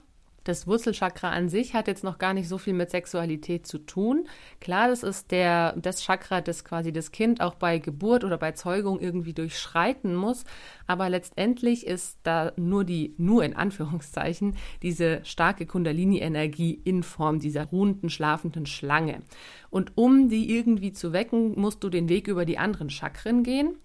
Das 0.47 0.69
Wurzelchakra 0.69 1.31
an 1.31 1.49
sich 1.49 1.75
hat 1.75 1.89
jetzt 1.89 2.05
noch 2.05 2.19
gar 2.19 2.33
nicht 2.33 2.49
so 2.49 2.57
viel 2.57 2.73
mit 2.73 2.89
Sexualität 2.89 3.67
zu 3.67 3.79
tun. 3.79 4.29
Klar, 4.61 4.87
das 4.87 5.03
ist 5.03 5.33
der, 5.33 5.73
das 5.73 6.05
Chakra, 6.05 6.41
das 6.41 6.65
quasi 6.65 6.93
das 6.93 7.11
Kind 7.11 7.41
auch 7.41 7.57
bei 7.57 7.81
Geburt 7.81 8.23
oder 8.23 8.39
bei 8.39 8.53
Zeugung 8.53 9.01
irgendwie 9.01 9.33
durchschreiten 9.33 10.15
muss. 10.15 10.45
Aber 10.87 11.11
letztendlich 11.11 11.85
ist 11.85 12.21
da 12.23 12.53
nur 12.55 12.85
die, 12.85 13.17
nur 13.19 13.43
in 13.43 13.57
Anführungszeichen, 13.57 14.57
diese 14.83 15.25
starke 15.25 15.67
Kundalini-Energie 15.67 16.81
in 16.85 17.03
Form 17.03 17.41
dieser 17.41 17.65
ruhenden, 17.65 18.09
schlafenden 18.09 18.67
Schlange. 18.67 19.23
Und 19.69 19.97
um 19.97 20.29
die 20.29 20.57
irgendwie 20.57 20.93
zu 20.93 21.13
wecken, 21.13 21.61
musst 21.61 21.83
du 21.83 21.89
den 21.89 22.09
Weg 22.09 22.29
über 22.29 22.45
die 22.45 22.59
anderen 22.59 22.89
Chakren 22.89 23.43
gehen. 23.43 23.79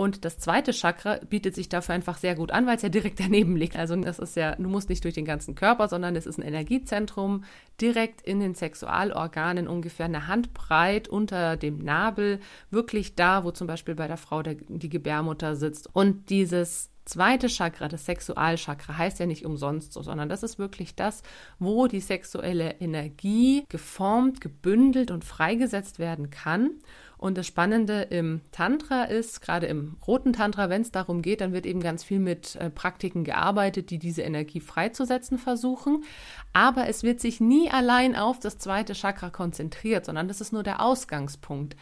Und 0.00 0.24
das 0.24 0.38
zweite 0.38 0.72
Chakra 0.72 1.18
bietet 1.28 1.56
sich 1.56 1.68
dafür 1.68 1.96
einfach 1.96 2.18
sehr 2.18 2.36
gut 2.36 2.52
an, 2.52 2.68
weil 2.68 2.76
es 2.76 2.82
ja 2.82 2.88
direkt 2.88 3.18
daneben 3.24 3.56
liegt. 3.56 3.76
Also 3.76 3.96
das 3.96 4.20
ist 4.20 4.36
ja, 4.36 4.54
du 4.54 4.68
musst 4.68 4.88
nicht 4.88 5.02
durch 5.02 5.14
den 5.14 5.24
ganzen 5.24 5.56
Körper, 5.56 5.88
sondern 5.88 6.14
es 6.14 6.24
ist 6.24 6.38
ein 6.38 6.46
Energiezentrum 6.46 7.42
direkt 7.80 8.22
in 8.22 8.38
den 8.38 8.54
Sexualorganen, 8.54 9.66
ungefähr 9.66 10.06
eine 10.06 10.28
Handbreit 10.28 11.08
unter 11.08 11.56
dem 11.56 11.78
Nabel, 11.78 12.38
wirklich 12.70 13.16
da, 13.16 13.42
wo 13.42 13.50
zum 13.50 13.66
Beispiel 13.66 13.96
bei 13.96 14.06
der 14.06 14.18
Frau 14.18 14.40
der, 14.40 14.54
die 14.54 14.88
Gebärmutter 14.88 15.56
sitzt. 15.56 15.92
Und 15.92 16.30
dieses 16.30 16.90
zweite 17.04 17.48
Chakra, 17.48 17.88
das 17.88 18.06
Sexualchakra, 18.06 18.96
heißt 18.96 19.18
ja 19.18 19.26
nicht 19.26 19.44
umsonst 19.44 19.94
so, 19.94 20.02
sondern 20.02 20.28
das 20.28 20.44
ist 20.44 20.60
wirklich 20.60 20.94
das, 20.94 21.22
wo 21.58 21.88
die 21.88 22.00
sexuelle 22.00 22.76
Energie 22.80 23.64
geformt, 23.68 24.40
gebündelt 24.40 25.10
und 25.10 25.24
freigesetzt 25.24 25.98
werden 25.98 26.30
kann. 26.30 26.70
Und 27.18 27.36
das 27.36 27.48
Spannende 27.48 28.02
im 28.02 28.40
Tantra 28.52 29.04
ist, 29.04 29.40
gerade 29.40 29.66
im 29.66 29.96
roten 30.06 30.32
Tantra, 30.32 30.70
wenn 30.70 30.82
es 30.82 30.92
darum 30.92 31.20
geht, 31.20 31.40
dann 31.40 31.52
wird 31.52 31.66
eben 31.66 31.80
ganz 31.80 32.04
viel 32.04 32.20
mit 32.20 32.54
äh, 32.56 32.70
Praktiken 32.70 33.24
gearbeitet, 33.24 33.90
die 33.90 33.98
diese 33.98 34.22
Energie 34.22 34.60
freizusetzen 34.60 35.36
versuchen. 35.36 36.04
Aber 36.52 36.88
es 36.88 37.02
wird 37.02 37.20
sich 37.20 37.40
nie 37.40 37.70
allein 37.70 38.14
auf 38.14 38.38
das 38.38 38.58
zweite 38.58 38.94
Chakra 38.94 39.30
konzentriert, 39.30 40.06
sondern 40.06 40.28
das 40.28 40.40
ist 40.40 40.52
nur 40.52 40.62
der 40.62 40.80
Ausgangspunkt. 40.80 41.76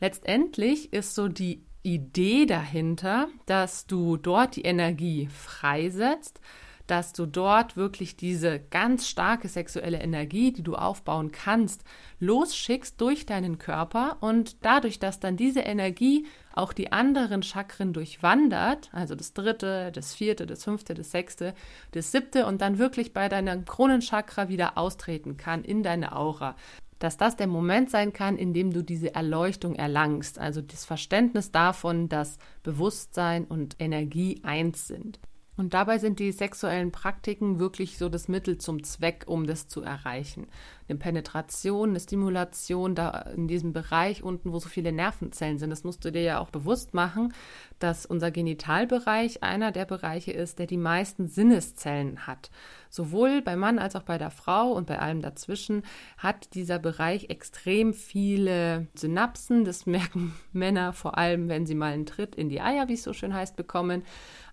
Letztendlich 0.00 0.92
ist 0.92 1.14
so 1.14 1.28
die 1.28 1.64
Idee 1.84 2.46
dahinter, 2.46 3.28
dass 3.46 3.86
du 3.86 4.16
dort 4.16 4.56
die 4.56 4.62
Energie 4.62 5.28
freisetzt, 5.28 6.40
dass 6.86 7.12
du 7.12 7.26
dort 7.26 7.76
wirklich 7.76 8.16
diese 8.16 8.58
ganz 8.58 9.08
starke 9.08 9.48
sexuelle 9.48 10.00
Energie, 10.00 10.52
die 10.52 10.62
du 10.62 10.74
aufbauen 10.74 11.32
kannst, 11.32 11.84
losschickst 12.20 13.00
durch 13.00 13.26
deinen 13.26 13.58
Körper 13.58 14.18
und 14.20 14.64
dadurch, 14.64 14.98
dass 14.98 15.20
dann 15.20 15.36
diese 15.36 15.60
Energie 15.60 16.26
auch 16.54 16.72
die 16.72 16.92
anderen 16.92 17.42
Chakren 17.42 17.92
durchwandert, 17.92 18.90
also 18.92 19.14
das 19.14 19.32
dritte, 19.32 19.90
das 19.92 20.14
vierte, 20.14 20.46
das 20.46 20.64
fünfte, 20.64 20.94
das 20.94 21.10
sechste, 21.10 21.54
das 21.92 22.12
siebte 22.12 22.46
und 22.46 22.60
dann 22.60 22.78
wirklich 22.78 23.12
bei 23.12 23.28
deinem 23.28 23.64
Kronenchakra 23.64 24.48
wieder 24.48 24.76
austreten 24.76 25.36
kann 25.36 25.64
in 25.64 25.82
deine 25.82 26.14
Aura 26.14 26.56
dass 27.02 27.16
das 27.16 27.34
der 27.34 27.48
Moment 27.48 27.90
sein 27.90 28.12
kann, 28.12 28.38
in 28.38 28.54
dem 28.54 28.72
du 28.72 28.82
diese 28.82 29.12
Erleuchtung 29.12 29.74
erlangst, 29.74 30.38
also 30.38 30.60
das 30.62 30.84
Verständnis 30.84 31.50
davon, 31.50 32.08
dass 32.08 32.38
Bewusstsein 32.62 33.44
und 33.44 33.74
Energie 33.80 34.40
eins 34.44 34.86
sind. 34.86 35.18
Und 35.54 35.74
dabei 35.74 35.98
sind 35.98 36.18
die 36.18 36.32
sexuellen 36.32 36.92
Praktiken 36.92 37.58
wirklich 37.58 37.98
so 37.98 38.08
das 38.08 38.26
Mittel 38.26 38.56
zum 38.56 38.82
Zweck, 38.84 39.24
um 39.26 39.46
das 39.46 39.68
zu 39.68 39.82
erreichen. 39.82 40.46
Eine 40.88 40.98
Penetration, 40.98 41.90
eine 41.90 42.00
Stimulation 42.00 42.94
da 42.94 43.10
in 43.36 43.48
diesem 43.48 43.74
Bereich 43.74 44.22
unten, 44.22 44.52
wo 44.52 44.58
so 44.58 44.70
viele 44.70 44.92
Nervenzellen 44.92 45.58
sind. 45.58 45.68
Das 45.68 45.84
musst 45.84 46.04
du 46.06 46.10
dir 46.10 46.22
ja 46.22 46.38
auch 46.38 46.48
bewusst 46.48 46.94
machen, 46.94 47.34
dass 47.82 48.06
unser 48.06 48.30
Genitalbereich 48.30 49.42
einer 49.42 49.72
der 49.72 49.84
Bereiche 49.84 50.32
ist, 50.32 50.58
der 50.58 50.66
die 50.66 50.76
meisten 50.76 51.26
Sinneszellen 51.26 52.26
hat. 52.26 52.50
Sowohl 52.90 53.40
beim 53.40 53.58
Mann 53.58 53.78
als 53.78 53.96
auch 53.96 54.02
bei 54.02 54.18
der 54.18 54.30
Frau 54.30 54.72
und 54.72 54.86
bei 54.86 54.98
allem 54.98 55.22
dazwischen 55.22 55.82
hat 56.18 56.54
dieser 56.54 56.78
Bereich 56.78 57.30
extrem 57.30 57.94
viele 57.94 58.86
Synapsen. 58.94 59.64
Das 59.64 59.86
merken 59.86 60.34
Männer 60.52 60.92
vor 60.92 61.16
allem, 61.16 61.48
wenn 61.48 61.66
sie 61.66 61.74
mal 61.74 61.92
einen 61.92 62.06
Tritt 62.06 62.34
in 62.34 62.50
die 62.50 62.60
Eier, 62.60 62.88
wie 62.88 62.94
es 62.94 63.02
so 63.02 63.12
schön 63.12 63.32
heißt, 63.32 63.56
bekommen. 63.56 64.02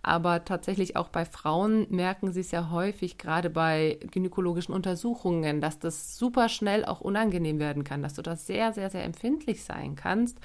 Aber 0.01 0.45
tatsächlich 0.45 0.95
auch 0.95 1.09
bei 1.09 1.25
Frauen 1.25 1.85
merken 1.89 2.31
sie 2.31 2.39
es 2.39 2.51
ja 2.51 2.71
häufig, 2.71 3.17
gerade 3.17 3.49
bei 3.49 3.99
gynäkologischen 4.11 4.73
Untersuchungen, 4.73 5.59
dass 5.59 5.77
das 5.77 6.17
super 6.17 6.47
schnell 6.47 6.85
auch 6.85 7.01
unangenehm 7.01 7.59
werden 7.59 7.83
kann, 7.83 8.01
dass 8.01 8.13
du 8.13 8.21
da 8.21 8.37
sehr, 8.37 8.71
sehr, 8.71 8.89
sehr 8.89 9.03
empfindlich 9.03 9.65
sein 9.65 9.97
kannst. 9.97 10.37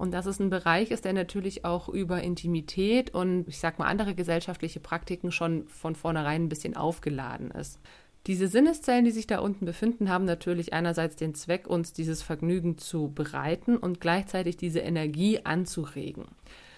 Und 0.00 0.12
dass 0.12 0.24
es 0.24 0.40
ein 0.40 0.48
Bereich 0.48 0.92
ist, 0.92 1.04
der 1.04 1.12
natürlich 1.12 1.66
auch 1.66 1.90
über 1.90 2.22
Intimität 2.22 3.14
und 3.14 3.46
ich 3.48 3.58
sag 3.58 3.78
mal 3.78 3.84
andere 3.84 4.14
gesellschaftliche 4.14 4.80
Praktiken 4.80 5.30
schon 5.30 5.68
von 5.68 5.94
vornherein 5.94 6.44
ein 6.44 6.48
bisschen 6.48 6.74
aufgeladen 6.74 7.50
ist. 7.50 7.78
Diese 8.26 8.48
Sinneszellen, 8.48 9.04
die 9.04 9.10
sich 9.10 9.26
da 9.26 9.40
unten 9.40 9.66
befinden, 9.66 10.08
haben 10.08 10.24
natürlich 10.24 10.72
einerseits 10.72 11.16
den 11.16 11.34
Zweck, 11.34 11.66
uns 11.66 11.92
dieses 11.92 12.22
Vergnügen 12.22 12.78
zu 12.78 13.12
bereiten 13.12 13.76
und 13.76 14.00
gleichzeitig 14.00 14.56
diese 14.56 14.78
Energie 14.80 15.44
anzuregen. 15.44 16.24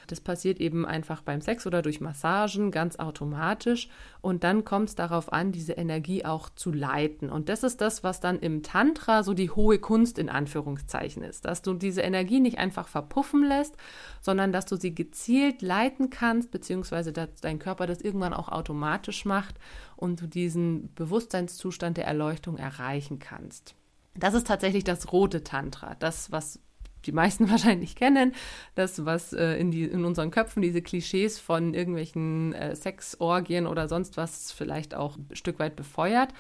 Das 0.07 0.21
passiert 0.21 0.61
eben 0.61 0.85
einfach 0.87 1.23
beim 1.23 1.41
Sex 1.41 1.67
oder 1.67 1.83
durch 1.83 2.01
Massagen 2.01 2.71
ganz 2.71 2.97
automatisch. 2.97 3.89
Und 4.21 4.45
dann 4.45 4.65
kommt 4.65 4.91
es 4.91 4.95
darauf 4.95 5.33
an, 5.33 5.53
diese 5.53 5.73
Energie 5.73 6.25
auch 6.25 6.49
zu 6.51 6.73
leiten. 6.73 7.31
Und 7.31 7.49
das 7.49 7.63
ist 7.63 7.81
das, 7.81 8.05
was 8.05 8.21
dann 8.21 8.39
im 8.39 8.63
Tantra 8.63 9.23
so 9.23 9.35
die 9.35 9.51
hohe 9.51 9.79
Kunst 9.79 10.19
in 10.19 10.29
Anführungszeichen 10.29 11.23
ist. 11.23 11.45
Dass 11.45 11.63
du 11.63 11.75
diese 11.75 12.03
Energie 12.03 12.41
nicht 12.41 12.59
einfach 12.59 12.89
verpuffen 12.89 13.45
lässt, 13.45 13.77
sondern 14.21 14.53
dass 14.53 14.67
du 14.67 14.77
sie 14.77 14.95
gezielt 14.95 15.63
leiten 15.63 16.11
kannst, 16.11 16.51
beziehungsweise 16.51 17.13
dass 17.13 17.29
dein 17.41 17.59
Körper 17.59 17.87
das 17.87 18.01
irgendwann 18.01 18.35
auch 18.35 18.49
automatisch 18.49 19.25
macht 19.25 19.59
und 19.97 20.21
du 20.21 20.27
diesen 20.27 20.93
Bewusstseinszustand 20.95 21.97
der 21.97 22.07
Erleuchtung 22.07 22.57
erreichen 22.57 23.19
kannst. 23.19 23.75
Das 24.15 24.35
ist 24.35 24.47
tatsächlich 24.47 24.85
das 24.85 25.13
rote 25.13 25.43
Tantra, 25.43 25.95
das, 25.99 26.31
was 26.31 26.61
die 27.03 27.13
meisten 27.13 27.51
wahrscheinlich 27.51 27.97
kennen, 27.97 28.33
das, 28.75 29.05
was 29.05 29.33
äh, 29.33 29.55
in, 29.57 29.71
die, 29.71 29.85
in 29.85 30.05
unseren 30.05 30.31
Köpfen 30.31 30.63
diese 30.63 30.83
Klischees 30.83 31.39
von 31.39 31.75
irgendwelchen 31.75 32.53
äh, 32.55 32.75
Sexorgien 32.75 33.67
oder 33.67 33.89
sonst 33.89 34.17
was 34.17 34.53
vielleicht 34.53 34.95
auch 34.95 35.17
ein 35.17 35.29
Stück 35.33 35.59
weit 35.59 35.77
befeuert. 35.77 36.31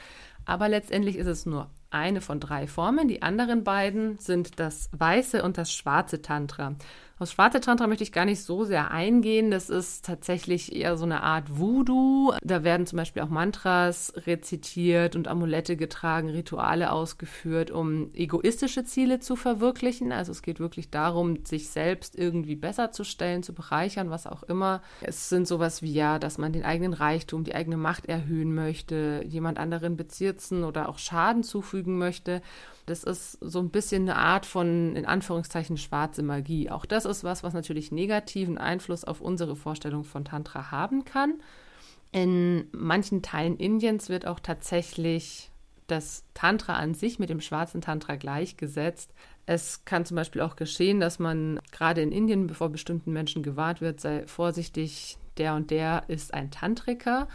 Aber 0.44 0.68
letztendlich 0.68 1.16
ist 1.16 1.28
es 1.28 1.46
nur 1.46 1.70
eine 1.90 2.20
von 2.20 2.40
drei 2.40 2.66
Formen. 2.66 3.06
Die 3.06 3.22
anderen 3.22 3.64
beiden 3.64 4.18
sind 4.18 4.58
das 4.58 4.88
weiße 4.92 5.42
und 5.42 5.58
das 5.58 5.72
schwarze 5.72 6.22
Tantra. 6.22 6.74
Auf 7.22 7.30
schwarze 7.30 7.60
Tantra 7.60 7.86
möchte 7.86 8.02
ich 8.02 8.10
gar 8.10 8.24
nicht 8.24 8.42
so 8.42 8.64
sehr 8.64 8.90
eingehen. 8.90 9.52
Das 9.52 9.70
ist 9.70 10.04
tatsächlich 10.04 10.74
eher 10.74 10.96
so 10.96 11.04
eine 11.04 11.22
Art 11.22 11.56
Voodoo. 11.56 12.32
Da 12.42 12.64
werden 12.64 12.84
zum 12.84 12.96
Beispiel 12.96 13.22
auch 13.22 13.28
Mantras 13.28 14.12
rezitiert 14.26 15.14
und 15.14 15.28
Amulette 15.28 15.76
getragen, 15.76 16.30
Rituale 16.30 16.90
ausgeführt, 16.90 17.70
um 17.70 18.12
egoistische 18.12 18.82
Ziele 18.82 19.20
zu 19.20 19.36
verwirklichen. 19.36 20.10
Also 20.10 20.32
es 20.32 20.42
geht 20.42 20.58
wirklich 20.58 20.90
darum, 20.90 21.44
sich 21.44 21.68
selbst 21.68 22.18
irgendwie 22.18 22.56
besser 22.56 22.90
zu 22.90 23.04
stellen, 23.04 23.44
zu 23.44 23.54
bereichern, 23.54 24.10
was 24.10 24.26
auch 24.26 24.42
immer. 24.42 24.82
Es 25.00 25.28
sind 25.28 25.46
sowas 25.46 25.80
wie 25.80 25.92
ja, 25.92 26.18
dass 26.18 26.38
man 26.38 26.52
den 26.52 26.64
eigenen 26.64 26.92
Reichtum, 26.92 27.44
die 27.44 27.54
eigene 27.54 27.76
Macht 27.76 28.06
erhöhen 28.06 28.52
möchte, 28.52 29.24
jemand 29.28 29.58
anderen 29.58 29.96
bezirzen 29.96 30.64
oder 30.64 30.88
auch 30.88 30.98
Schaden 30.98 31.44
zufügen 31.44 31.98
möchte. 31.98 32.42
Das 32.86 33.04
ist 33.04 33.38
so 33.40 33.60
ein 33.60 33.70
bisschen 33.70 34.02
eine 34.02 34.16
Art 34.16 34.44
von, 34.44 34.96
in 34.96 35.06
Anführungszeichen, 35.06 35.76
schwarze 35.76 36.22
Magie. 36.22 36.70
Auch 36.70 36.84
das 36.84 37.04
ist 37.04 37.22
was, 37.22 37.42
was 37.42 37.54
natürlich 37.54 37.92
negativen 37.92 38.58
Einfluss 38.58 39.04
auf 39.04 39.20
unsere 39.20 39.54
Vorstellung 39.54 40.04
von 40.04 40.24
Tantra 40.24 40.70
haben 40.70 41.04
kann. 41.04 41.34
In 42.10 42.66
manchen 42.72 43.22
Teilen 43.22 43.56
Indiens 43.56 44.08
wird 44.08 44.26
auch 44.26 44.40
tatsächlich 44.40 45.50
das 45.86 46.24
Tantra 46.34 46.74
an 46.74 46.94
sich 46.94 47.18
mit 47.18 47.30
dem 47.30 47.40
schwarzen 47.40 47.80
Tantra 47.80 48.16
gleichgesetzt. 48.16 49.12
Es 49.46 49.84
kann 49.84 50.04
zum 50.04 50.16
Beispiel 50.16 50.40
auch 50.40 50.56
geschehen, 50.56 51.00
dass 51.00 51.18
man 51.18 51.60
gerade 51.70 52.02
in 52.02 52.12
Indien, 52.12 52.46
bevor 52.46 52.70
bestimmten 52.70 53.12
Menschen 53.12 53.42
gewahrt 53.42 53.80
wird, 53.80 54.00
sei 54.00 54.26
vorsichtig, 54.26 55.18
der 55.38 55.54
und 55.54 55.70
der 55.70 56.04
ist 56.08 56.34
ein 56.34 56.50
Tantriker 56.50 57.28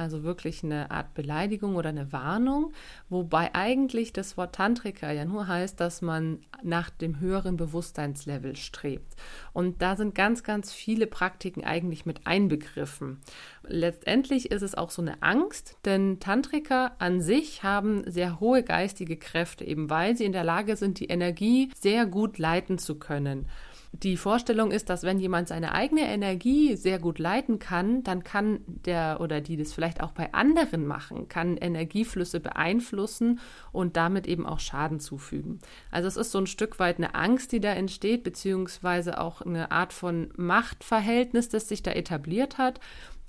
also 0.00 0.22
wirklich 0.22 0.64
eine 0.64 0.90
Art 0.90 1.14
Beleidigung 1.14 1.76
oder 1.76 1.90
eine 1.90 2.12
Warnung, 2.12 2.72
wobei 3.08 3.54
eigentlich 3.54 4.12
das 4.12 4.36
Wort 4.36 4.54
Tantrika 4.54 5.12
ja 5.12 5.24
nur 5.24 5.46
heißt, 5.46 5.78
dass 5.78 6.02
man 6.02 6.40
nach 6.62 6.90
dem 6.90 7.20
höheren 7.20 7.56
Bewusstseinslevel 7.56 8.56
strebt. 8.56 9.14
Und 9.52 9.82
da 9.82 9.96
sind 9.96 10.14
ganz, 10.14 10.42
ganz 10.42 10.72
viele 10.72 11.06
Praktiken 11.06 11.64
eigentlich 11.64 12.06
mit 12.06 12.26
einbegriffen. 12.26 13.20
Letztendlich 13.62 14.50
ist 14.50 14.62
es 14.62 14.74
auch 14.74 14.90
so 14.90 15.02
eine 15.02 15.22
Angst, 15.22 15.76
denn 15.84 16.18
Tantriker 16.18 16.92
an 16.98 17.20
sich 17.20 17.62
haben 17.62 18.02
sehr 18.10 18.40
hohe 18.40 18.62
geistige 18.62 19.16
Kräfte, 19.16 19.64
eben 19.64 19.90
weil 19.90 20.16
sie 20.16 20.24
in 20.24 20.32
der 20.32 20.44
Lage 20.44 20.76
sind, 20.76 20.98
die 20.98 21.06
Energie 21.06 21.70
sehr 21.78 22.06
gut 22.06 22.38
leiten 22.38 22.78
zu 22.78 22.98
können. 22.98 23.46
Die 23.92 24.16
Vorstellung 24.16 24.70
ist, 24.70 24.88
dass 24.88 25.02
wenn 25.02 25.18
jemand 25.18 25.48
seine 25.48 25.72
eigene 25.72 26.02
Energie 26.02 26.76
sehr 26.76 27.00
gut 27.00 27.18
leiten 27.18 27.58
kann, 27.58 28.04
dann 28.04 28.22
kann 28.22 28.60
der 28.66 29.18
oder 29.20 29.40
die 29.40 29.56
das 29.56 29.72
vielleicht 29.72 30.00
auch 30.00 30.12
bei 30.12 30.32
anderen 30.32 30.86
machen, 30.86 31.28
kann 31.28 31.56
Energieflüsse 31.56 32.38
beeinflussen 32.38 33.40
und 33.72 33.96
damit 33.96 34.28
eben 34.28 34.46
auch 34.46 34.60
Schaden 34.60 35.00
zufügen. 35.00 35.58
Also 35.90 36.06
es 36.06 36.16
ist 36.16 36.30
so 36.30 36.38
ein 36.38 36.46
Stück 36.46 36.78
weit 36.78 36.98
eine 36.98 37.16
Angst, 37.16 37.50
die 37.50 37.60
da 37.60 37.72
entsteht, 37.72 38.22
beziehungsweise 38.22 39.20
auch 39.20 39.42
eine 39.42 39.72
Art 39.72 39.92
von 39.92 40.30
Machtverhältnis, 40.36 41.48
das 41.48 41.68
sich 41.68 41.82
da 41.82 41.90
etabliert 41.90 42.58
hat 42.58 42.78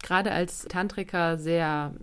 gerade 0.03 0.31
als 0.31 0.65
Tantriker 0.65 1.37
sehr, 1.37 1.93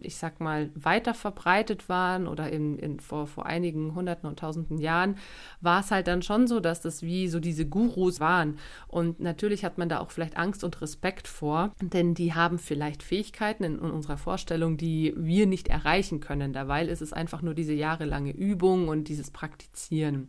ich 0.00 0.16
sag 0.16 0.40
mal, 0.40 0.70
weiter 0.74 1.14
verbreitet 1.14 1.88
waren 1.88 2.26
oder 2.26 2.50
in, 2.50 2.78
in, 2.78 3.00
vor, 3.00 3.26
vor 3.26 3.46
einigen 3.46 3.94
Hunderten 3.94 4.28
und 4.28 4.38
Tausenden 4.38 4.78
Jahren, 4.78 5.16
war 5.60 5.80
es 5.80 5.90
halt 5.90 6.06
dann 6.06 6.22
schon 6.22 6.46
so, 6.46 6.60
dass 6.60 6.80
das 6.80 7.02
wie 7.02 7.28
so 7.28 7.40
diese 7.40 7.66
Gurus 7.66 8.20
waren. 8.20 8.58
Und 8.86 9.20
natürlich 9.20 9.64
hat 9.64 9.78
man 9.78 9.88
da 9.88 10.00
auch 10.00 10.10
vielleicht 10.10 10.36
Angst 10.36 10.64
und 10.64 10.80
Respekt 10.80 11.28
vor, 11.28 11.72
denn 11.80 12.14
die 12.14 12.34
haben 12.34 12.58
vielleicht 12.58 13.02
Fähigkeiten 13.02 13.64
in, 13.64 13.74
in 13.78 13.90
unserer 13.90 14.18
Vorstellung, 14.18 14.76
die 14.76 15.14
wir 15.16 15.46
nicht 15.46 15.68
erreichen 15.68 16.20
können. 16.20 16.52
Derweil 16.52 16.88
ist 16.88 17.02
es 17.02 17.12
einfach 17.12 17.42
nur 17.42 17.54
diese 17.54 17.74
jahrelange 17.74 18.32
Übung 18.32 18.88
und 18.88 19.08
dieses 19.08 19.30
Praktizieren. 19.30 20.28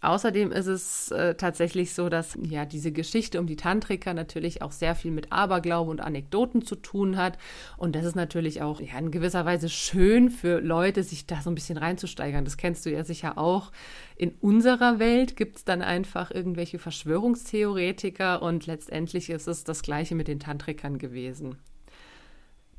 Außerdem 0.00 0.52
ist 0.52 0.66
es 0.66 1.10
äh, 1.10 1.34
tatsächlich 1.34 1.92
so, 1.92 2.08
dass 2.08 2.38
ja 2.42 2.64
diese 2.64 2.92
Geschichte 2.92 3.40
um 3.40 3.46
die 3.46 3.56
Tantriker 3.56 4.14
natürlich 4.14 4.62
auch 4.62 4.72
sehr 4.72 4.94
viel 4.94 5.10
mit 5.10 5.32
Aberglaube 5.32 5.90
und 5.90 6.00
Anekdoten 6.00 6.64
zu 6.64 6.76
tun 6.76 7.16
hat. 7.16 7.38
Und 7.76 7.96
das 7.96 8.04
ist 8.04 8.14
natürlich 8.14 8.62
auch 8.62 8.80
ja, 8.80 8.98
in 8.98 9.10
gewisser 9.10 9.44
Weise 9.44 9.68
schön 9.68 10.30
für 10.30 10.60
Leute, 10.60 11.02
sich 11.02 11.26
da 11.26 11.40
so 11.40 11.50
ein 11.50 11.54
bisschen 11.54 11.78
reinzusteigern. 11.78 12.44
Das 12.44 12.56
kennst 12.56 12.86
du 12.86 12.90
ja 12.90 13.04
sicher 13.04 13.38
auch. 13.38 13.72
In 14.16 14.32
unserer 14.40 14.98
Welt 14.98 15.36
gibt 15.36 15.58
es 15.58 15.64
dann 15.64 15.82
einfach 15.82 16.30
irgendwelche 16.30 16.78
Verschwörungstheoretiker 16.78 18.42
und 18.42 18.66
letztendlich 18.66 19.30
ist 19.30 19.48
es 19.48 19.64
das 19.64 19.82
gleiche 19.82 20.14
mit 20.14 20.28
den 20.28 20.40
Tantrikern 20.40 20.98
gewesen. 20.98 21.56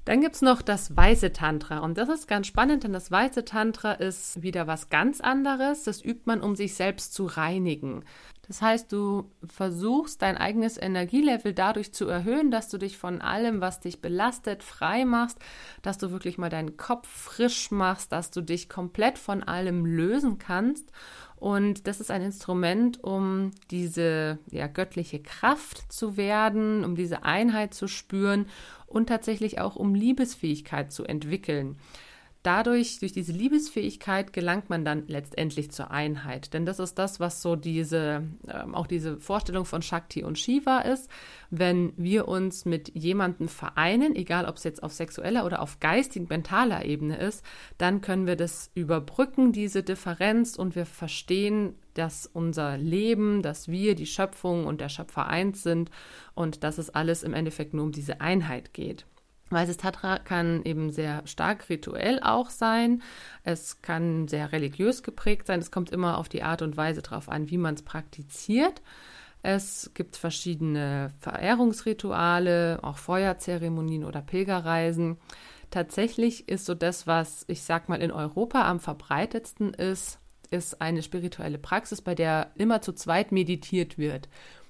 Dann 0.10 0.22
gibt 0.22 0.34
es 0.34 0.42
noch 0.42 0.64
das 0.64 0.98
weiße 0.98 1.34
Tantra. 1.34 1.82
Und 1.82 2.00
das 2.00 2.10
ist 2.10 2.28
ganz 2.28 2.48
spannend, 2.48 2.84
denn 2.84 2.94
das 2.94 3.12
weiße 3.12 3.46
Tantra 3.46 3.92
ist 3.92 4.42
wieder 4.42 4.66
was 4.66 4.90
ganz 4.90 5.22
anderes. 5.22 5.84
Das 5.84 6.04
übt 6.04 6.24
man, 6.26 6.42
um 6.42 6.56
sich 6.56 6.74
selbst 6.74 7.14
zu 7.14 7.28
reinigen. 7.28 8.04
Das 8.48 8.64
heißt, 8.64 8.92
du 8.92 9.30
versuchst 9.46 10.24
dein 10.24 10.36
eigenes 10.36 10.82
Energielevel 10.82 11.54
dadurch 11.54 11.94
zu 11.94 12.08
erhöhen, 12.08 12.50
dass 12.50 12.70
du 12.70 12.80
dich 12.80 12.98
von 12.98 13.22
allem, 13.22 13.62
was 13.62 13.82
dich 13.82 14.02
belastet, 14.02 14.64
frei 14.64 15.06
machst, 15.06 15.38
dass 15.84 16.00
du 16.00 16.10
wirklich 16.10 16.40
mal 16.40 16.50
deinen 16.50 16.76
Kopf 16.76 17.08
frisch 17.08 17.70
machst, 17.70 18.12
dass 18.12 18.32
du 18.32 18.42
dich 18.42 18.68
komplett 18.68 19.20
von 19.20 19.44
allem 19.44 19.86
lösen 19.86 20.40
kannst. 20.40 20.92
Und 21.40 21.88
das 21.88 22.02
ist 22.02 22.12
ein 22.12 22.22
Instrument, 22.22 23.02
um 23.04 23.52
diese 23.72 24.40
ja, 24.52 24.68
göttliche 24.68 25.20
Kraft 25.20 25.92
zu 25.92 26.18
werden, 26.18 26.84
um 26.84 26.96
diese 26.96 27.24
Einheit 27.24 27.74
zu 27.74 27.88
spüren 27.88 28.48
und 28.88 29.08
tatsächlich 29.08 29.60
auch 29.60 29.76
um 29.76 29.96
Liebesfähigkeit 29.96 30.92
zu 30.92 31.06
entwickeln. 31.06 31.78
Dadurch, 32.42 33.00
durch 33.00 33.12
diese 33.12 33.34
Liebesfähigkeit 33.34 34.32
gelangt 34.32 34.70
man 34.70 34.86
dann 34.86 35.04
letztendlich 35.08 35.72
zur 35.72 35.92
Einheit. 35.92 36.54
Denn 36.54 36.66
das 36.66 36.80
ist 36.80 36.98
das, 36.98 37.20
was 37.20 37.42
so 37.42 37.58
diese, 37.58 38.24
äh, 38.48 38.64
auch 38.72 38.88
diese 38.88 39.20
Vorstellung 39.20 39.66
von 39.66 39.82
Shakti 39.82 40.24
und 40.24 40.40
Shiva 40.40 40.80
ist. 40.80 41.10
Wenn 41.50 41.92
wir 41.98 42.30
uns 42.30 42.64
mit 42.64 42.96
jemandem 42.96 43.50
vereinen, 43.50 44.16
egal 44.16 44.46
ob 44.46 44.56
es 44.56 44.64
jetzt 44.64 44.84
auf 44.84 44.94
sexueller 44.94 45.46
oder 45.46 45.62
auf 45.62 45.82
geistig-mentaler 45.82 46.86
Ebene 46.86 47.18
ist, 47.18 47.44
dann 47.78 48.00
können 48.00 48.26
wir 48.26 48.38
das 48.38 48.72
überbrücken, 48.74 49.52
diese 49.52 49.84
Differenz, 49.84 50.56
und 50.56 50.76
wir 50.76 50.86
verstehen, 50.86 51.76
dass 51.94 52.26
unser 52.26 52.78
Leben, 52.78 53.42
dass 53.42 53.68
wir, 53.68 53.96
die 53.96 54.06
Schöpfung 54.06 54.66
und 54.66 54.80
der 54.80 54.88
Schöpfer 54.88 55.28
eins 55.28 55.64
sind 55.64 55.92
und 56.36 56.64
dass 56.64 56.78
es 56.78 56.90
alles 56.90 57.24
im 57.24 57.34
Endeffekt 57.34 57.74
nur 57.74 57.84
um 57.84 57.92
diese 57.92 58.22
Einheit 58.22 58.74
geht. 58.74 59.06
Weißes 59.50 59.78
Tatra 59.78 60.20
kann 60.20 60.64
eben 60.64 60.92
sehr 60.92 61.26
stark 61.26 61.70
rituell 61.70 62.20
auch 62.22 62.50
sein. 62.50 63.02
Es 63.44 63.82
kann 63.82 64.28
sehr 64.28 64.52
religiös 64.52 65.02
geprägt 65.02 65.48
sein. 65.48 65.60
Es 65.60 65.72
kommt 65.72 65.92
immer 65.92 66.18
auf 66.18 66.30
die 66.30 66.44
Art 66.44 66.62
und 66.62 66.78
Weise 66.78 67.02
drauf 67.02 67.30
an, 67.30 67.50
wie 67.50 67.58
man 67.58 67.74
es 67.74 67.82
praktiziert. 67.82 68.82
Es 69.42 69.92
gibt 69.94 70.18
verschiedene 70.18 71.14
Verehrungsrituale, 71.20 72.80
auch 72.82 72.98
Feuerzeremonien 72.98 74.04
oder 74.04 74.22
Pilgerreisen. 74.22 75.18
Tatsächlich 75.72 76.50
ist 76.50 76.66
so 76.66 76.76
das, 76.76 77.08
was 77.08 77.46
ich 77.48 77.64
sag 77.64 77.90
mal 77.90 78.02
in 78.02 78.12
Europa 78.12 78.68
am 78.68 78.80
verbreitetsten 78.80 79.74
ist, 79.74 80.20
ist 80.52 80.82
eine 80.82 81.04
spirituelle 81.04 81.60
Praxis, 81.60 82.02
bei 82.02 82.16
der 82.16 82.52
immer 82.56 82.82
zu 82.82 82.94
zweit 82.94 83.32
meditiert 83.32 83.98
wird. 83.98 84.30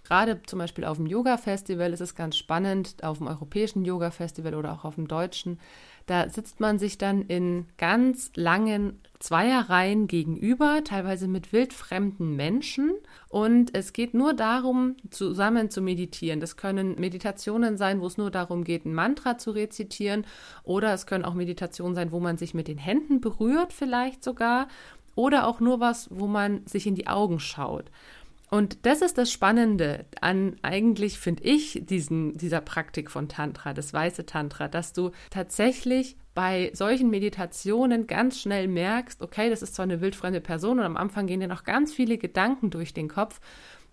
Gerade 0.10 0.42
zum 0.42 0.58
Beispiel 0.58 0.86
auf 0.86 0.98
dem 0.98 1.06
Yoga-Festival 1.06 1.94
ist 1.94 2.02
es 2.02 2.16
ganz 2.16 2.36
spannend, 2.36 3.04
auf 3.04 3.20
dem 3.20 3.28
europäischen 3.28 3.86
Yoga-Festival 3.86 4.56
oder 4.56 4.74
auch 4.74 4.84
auf 4.84 4.96
dem 4.96 5.08
deutschen. 5.08 5.60
Da 6.08 6.28
sitzt 6.28 6.60
man 6.60 6.80
sich 6.80 6.98
dann 6.98 7.22
in 7.22 7.68
ganz 7.78 8.32
langen 8.34 9.00
Zweierreihen 9.20 10.08
gegenüber, 10.08 10.82
teilweise 10.84 11.28
mit 11.28 11.54
wildfremden 11.54 12.36
Menschen. 12.36 12.94
Und 13.28 13.78
es 13.78 13.94
geht 13.94 14.16
nur 14.16 14.34
darum, 14.34 14.96
zusammen 15.12 15.70
zu 15.70 15.80
meditieren. 15.80 16.40
Das 16.40 16.58
können 16.58 17.00
Meditationen 17.00 17.78
sein, 17.78 18.02
wo 18.02 18.08
es 18.08 18.18
nur 18.18 18.32
darum 18.32 18.64
geht, 18.64 18.86
ein 18.86 18.96
Mantra 18.96 19.38
zu 19.38 19.52
rezitieren. 19.52 20.26
Oder 20.64 20.92
es 20.92 21.06
können 21.06 21.24
auch 21.24 21.36
Meditationen 21.36 21.94
sein, 21.94 22.12
wo 22.12 22.20
man 22.20 22.40
sich 22.40 22.56
mit 22.56 22.68
den 22.68 22.80
Händen 22.80 23.22
berührt, 23.22 23.74
vielleicht 23.74 24.24
sogar. 24.24 24.70
Oder 25.14 25.46
auch 25.46 25.60
nur 25.60 25.80
was, 25.80 26.08
wo 26.12 26.26
man 26.26 26.66
sich 26.66 26.88
in 26.88 26.96
die 26.96 27.08
Augen 27.08 27.40
schaut. 27.40 27.92
Und 28.50 28.86
das 28.86 29.02
ist 29.02 29.18
das 29.18 29.32
Spannende 29.32 30.06
an 30.22 30.56
eigentlich, 30.64 31.20
finde 31.20 31.44
ich, 31.44 31.82
diesen, 31.84 32.36
dieser 32.36 32.62
Praktik 32.62 33.12
von 33.12 33.30
Tantra, 33.30 33.74
das 33.74 33.94
weiße 33.94 34.26
Tantra, 34.26 34.68
dass 34.68 34.92
du 34.92 35.12
tatsächlich 35.30 36.18
bei 36.34 36.72
solchen 36.74 37.10
Meditationen 37.10 38.08
ganz 38.08 38.40
schnell 38.40 38.68
merkst, 38.68 39.22
okay, 39.22 39.50
das 39.50 39.62
ist 39.62 39.76
zwar 39.76 39.84
eine 39.84 40.02
wildfremde 40.02 40.42
Person 40.42 40.80
und 40.80 40.86
am 40.86 40.98
Anfang 40.98 41.28
gehen 41.28 41.42
dir 41.42 41.48
noch 41.48 41.64
ganz 41.64 41.94
viele 41.94 42.18
Gedanken 42.18 42.70
durch 42.72 42.94
den 42.94 43.08
Kopf, 43.08 43.40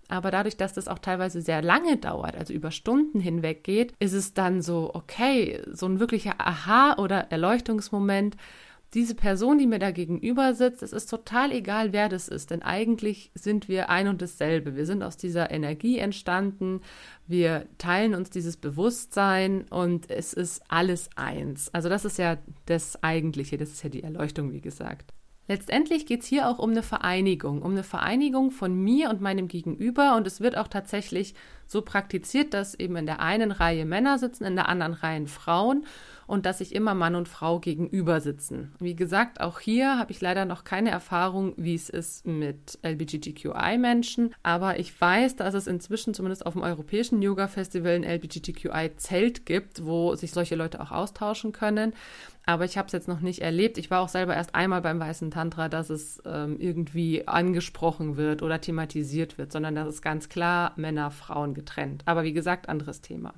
aber 0.09 0.31
dadurch, 0.31 0.57
dass 0.57 0.73
das 0.73 0.89
auch 0.89 1.01
teilweise 1.01 1.43
sehr 1.43 1.63
lange 1.63 1.97
dauert, 1.97 2.37
also 2.37 2.53
über 2.53 2.71
Stunden 2.71 3.21
hinweg 3.21 3.65
geht, 3.65 3.93
ist 3.99 4.13
es 4.13 4.35
dann 4.35 4.63
so, 4.63 4.91
okay, 4.95 5.61
so 5.73 5.87
ein 5.87 5.99
wirklicher 5.99 6.35
Aha- 6.39 6.97
oder 6.99 7.33
Erleuchtungsmoment, 7.33 8.37
diese 8.95 9.15
Person, 9.15 9.59
die 9.59 9.67
mir 9.67 9.79
da 9.79 9.91
gegenüber 9.91 10.55
sitzt, 10.55 10.83
es 10.83 10.93
ist 10.93 11.11
total 11.11 11.53
egal, 11.53 11.93
wer 11.93 12.09
das 12.09 12.29
ist, 12.29 12.51
denn 12.51 12.63
eigentlich 12.63 13.31
sind 13.35 13.69
wir 13.69 13.91
ein 13.91 14.09
und 14.09 14.23
dasselbe. 14.23 14.77
Wir 14.77 14.87
sind 14.87 15.03
aus 15.03 15.17
dieser 15.17 15.51
Energie 15.51 15.99
entstanden, 15.99 16.81
wir 17.27 17.67
teilen 17.79 18.15
uns 18.15 18.31
dieses 18.31 18.57
Bewusstsein 18.57 19.63
und 19.69 20.11
es 20.11 20.33
ist 20.33 20.63
alles 20.69 21.11
eins. 21.17 21.73
Also 21.75 21.89
das 21.89 22.05
ist 22.05 22.19
ja 22.19 22.39
das 22.67 23.03
Eigentliche, 23.03 23.59
das 23.59 23.71
ist 23.71 23.83
ja 23.83 23.91
die 23.91 24.03
Erleuchtung, 24.03 24.53
wie 24.53 24.61
gesagt. 24.61 25.13
Letztendlich 25.49 26.07
geht 26.07 26.23
es 26.23 26.27
hier 26.27 26.49
auch 26.49 26.59
um 26.59 26.71
eine 26.71 26.83
Vereinigung, 26.83 27.63
um 27.63 27.73
eine 27.73 27.85
Vereinigung 27.85 28.51
von 28.51 28.75
mir 28.75 29.11
und 29.11 29.21
meinem 29.21 29.49
Gegenüber. 29.49 30.17
Und 30.17 30.27
es 30.27 30.41
wird 30.41 30.57
auch 30.59 30.69
tatsächlich 30.69 31.35
so 31.67 31.83
praktiziert, 31.83 32.55
dass 32.55 32.75
eben 32.75 32.97
in 32.97 33.07
der 33.07 33.21
einen 33.21 33.53
Reihe 33.53 33.85
Männer 33.85 34.19
sitzen, 34.19 34.45
in 34.45 34.57
der 34.57 34.69
anderen 34.69 34.93
Reihe 34.93 35.27
Frauen 35.27 35.85
und 36.27 36.47
dass 36.47 36.59
sich 36.59 36.75
immer 36.75 36.95
Mann 36.95 37.15
und 37.15 37.29
Frau 37.29 37.61
gegenüber 37.61 38.21
sitzen. 38.21 38.75
Wie 38.81 38.97
gesagt, 38.97 39.41
auch 39.41 39.61
hier 39.61 39.99
habe 39.99 40.11
ich 40.11 40.21
leider 40.21 40.45
noch 40.45 40.65
keine 40.65 40.91
Erfahrung, 40.91 41.55
wie 41.57 41.75
es 41.75 41.89
ist 41.89 42.27
mit 42.27 42.79
LGBTQI-Menschen, 42.83 44.35
aber 44.43 44.79
ich 44.79 45.01
weiß, 45.01 45.37
dass 45.37 45.55
es 45.55 45.67
inzwischen 45.67 46.15
zumindest 46.15 46.45
auf 46.45 46.55
dem 46.55 46.63
Europäischen 46.63 47.23
Yoga-Festival 47.23 47.93
ein 47.93 48.05
LGBTQI-Zelt 48.05 49.47
gibt, 49.47 49.87
wo 49.87 50.15
sich 50.17 50.33
solche 50.33 50.57
Leute 50.57 50.81
auch 50.81 50.91
austauschen 50.91 51.53
können. 51.53 51.95
Aber 52.49 52.65
ich 52.65 52.79
habe 52.79 52.87
es 52.87 52.93
jetzt 52.93 53.09
noch 53.09 53.21
nicht 53.21 53.41
erlebt. 53.43 53.77
Ich 53.77 53.91
war 53.91 54.01
auch 54.01 54.09
selber 54.09 54.37
erst 54.37 54.55
einmal 54.55 54.81
beim 54.81 55.01
Weißen 55.01 55.33
Tantra, 55.33 55.69
dass 55.69 55.91
es 55.91 56.23
ähm, 56.25 56.61
irgendwie 56.61 57.27
angesprochen 57.27 58.17
wird 58.17 58.41
oder 58.41 58.61
thematisiert 58.61 59.37
wird, 59.37 59.51
sondern 59.51 59.75
das 59.75 59.89
ist 59.89 60.01
ganz 60.03 60.29
klar 60.29 60.73
Männer, 60.77 61.11
Frauen 61.11 61.55
getrennt. 61.55 62.05
Aber 62.07 62.23
wie 62.23 62.33
gesagt, 62.33 62.69
anderes 62.69 63.01
Thema. 63.01 63.35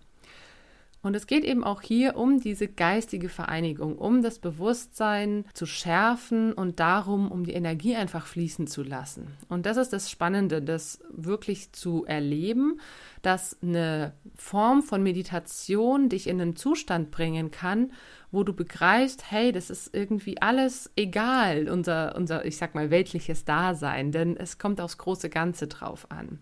Und 1.09 1.15
es 1.15 1.27
geht 1.27 1.43
eben 1.43 1.65
auch 1.65 1.81
hier 1.81 2.19
um 2.19 2.39
diese 2.39 2.69
geistige 2.69 3.31
Vereinigung, 3.31 3.97
um 3.97 4.21
das 4.21 4.41
Bewusstsein 4.41 5.47
zu 5.55 5.65
schärfen 5.65 6.53
und 6.53 6.81
darum, 6.81 7.33
um 7.33 7.45
die 7.45 7.55
Energie 7.55 7.97
einfach 7.97 8.27
fließen 8.27 8.67
zu 8.67 8.83
lassen. 8.83 9.27
Und 9.49 9.65
das 9.65 9.79
ist 9.79 9.95
das 9.95 10.11
Spannende, 10.11 10.61
das 10.61 11.01
wirklich 11.09 11.73
zu 11.73 12.05
erleben, 12.05 12.79
dass 13.23 13.57
eine 13.63 14.13
Form 14.37 14.83
von 14.83 15.03
Meditation 15.03 16.11
dich 16.11 16.27
in 16.27 16.43
einen 16.43 16.57
Zustand 16.57 17.11
bringen 17.11 17.51
kann, 17.51 17.93
wo 18.31 18.45
du 18.45 18.53
begreifst, 18.53 19.31
hey, 19.31 19.51
das 19.51 19.71
ist 19.71 19.95
irgendwie 19.95 20.43
alles 20.43 20.91
egal, 20.95 21.71
unser, 21.71 22.17
unser, 22.17 22.45
ich 22.45 22.59
sag 22.59 22.75
mal, 22.75 22.91
weltliches 22.91 23.47
Dasein, 23.47 24.13
denn 24.13 24.37
es 24.37 24.59
kommt 24.59 24.79
aufs 24.79 24.99
große 24.99 25.31
Ganze 25.31 25.69
drauf 25.69 26.11
an 26.11 26.39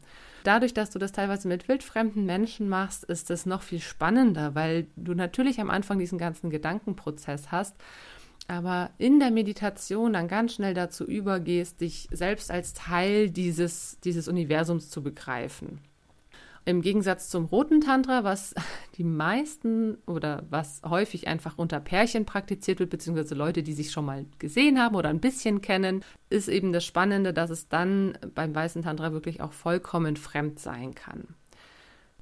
dadurch, 0.47 0.75
dass 0.75 0.91
du 0.91 0.99
das 0.99 1.13
teilweise 1.13 1.49
mit 1.49 1.69
wildfremden 1.69 2.25
Menschen 2.25 2.69
machst, 2.69 3.05
ist 3.05 3.31
es 3.31 3.47
noch 3.47 3.63
viel 3.63 3.81
spannender, 3.81 4.55
weil 4.55 4.87
du 4.97 5.15
natürlich 5.15 5.61
am 5.61 5.71
Anfang 5.71 5.99
diesen 5.99 6.19
ganzen 6.19 6.51
Gedankenprozess 6.51 7.51
hast, 7.51 7.75
aber 8.49 8.91
in 8.99 9.19
der 9.19 9.31
Meditation 9.31 10.13
dann 10.13 10.29
ganz 10.29 10.55
schnell 10.55 10.75
dazu 10.75 11.05
übergehst, 11.05 11.81
dich 11.81 12.09
selbst 12.13 12.51
als 12.51 12.75
Teil 12.75 13.31
dieses, 13.31 13.99
dieses 14.01 14.29
Universums 14.29 14.89
zu 14.91 15.03
begreifen. 15.03 15.81
Im 16.69 16.83
Gegensatz 16.83 17.31
zum 17.31 17.45
roten 17.45 17.81
Tantra, 17.81 18.25
was 18.25 18.53
die 18.99 19.05
meisten 19.05 19.99
oder 20.05 20.45
was 20.51 20.83
häufig 20.85 21.29
einfach 21.29 21.59
unter 21.59 21.79
Pärchen 21.79 22.27
praktiziert 22.27 22.81
wird, 22.81 22.91
beziehungsweise 22.91 23.37
Leute, 23.37 23.63
die 23.63 23.73
sich 23.73 23.93
schon 23.93 24.05
mal 24.05 24.27
gesehen 24.41 24.81
haben 24.81 24.97
oder 24.97 25.09
ein 25.09 25.21
bisschen 25.21 25.61
kennen, 25.61 26.05
ist 26.29 26.49
eben 26.49 26.73
das 26.73 26.85
Spannende, 26.85 27.33
dass 27.33 27.51
es 27.51 27.69
dann 27.69 28.19
beim 28.35 28.53
weißen 28.53 28.83
Tantra 28.83 29.13
wirklich 29.13 29.41
auch 29.41 29.53
vollkommen 29.53 30.17
fremd 30.17 30.59
sein 30.59 30.97
kann. 30.97 31.37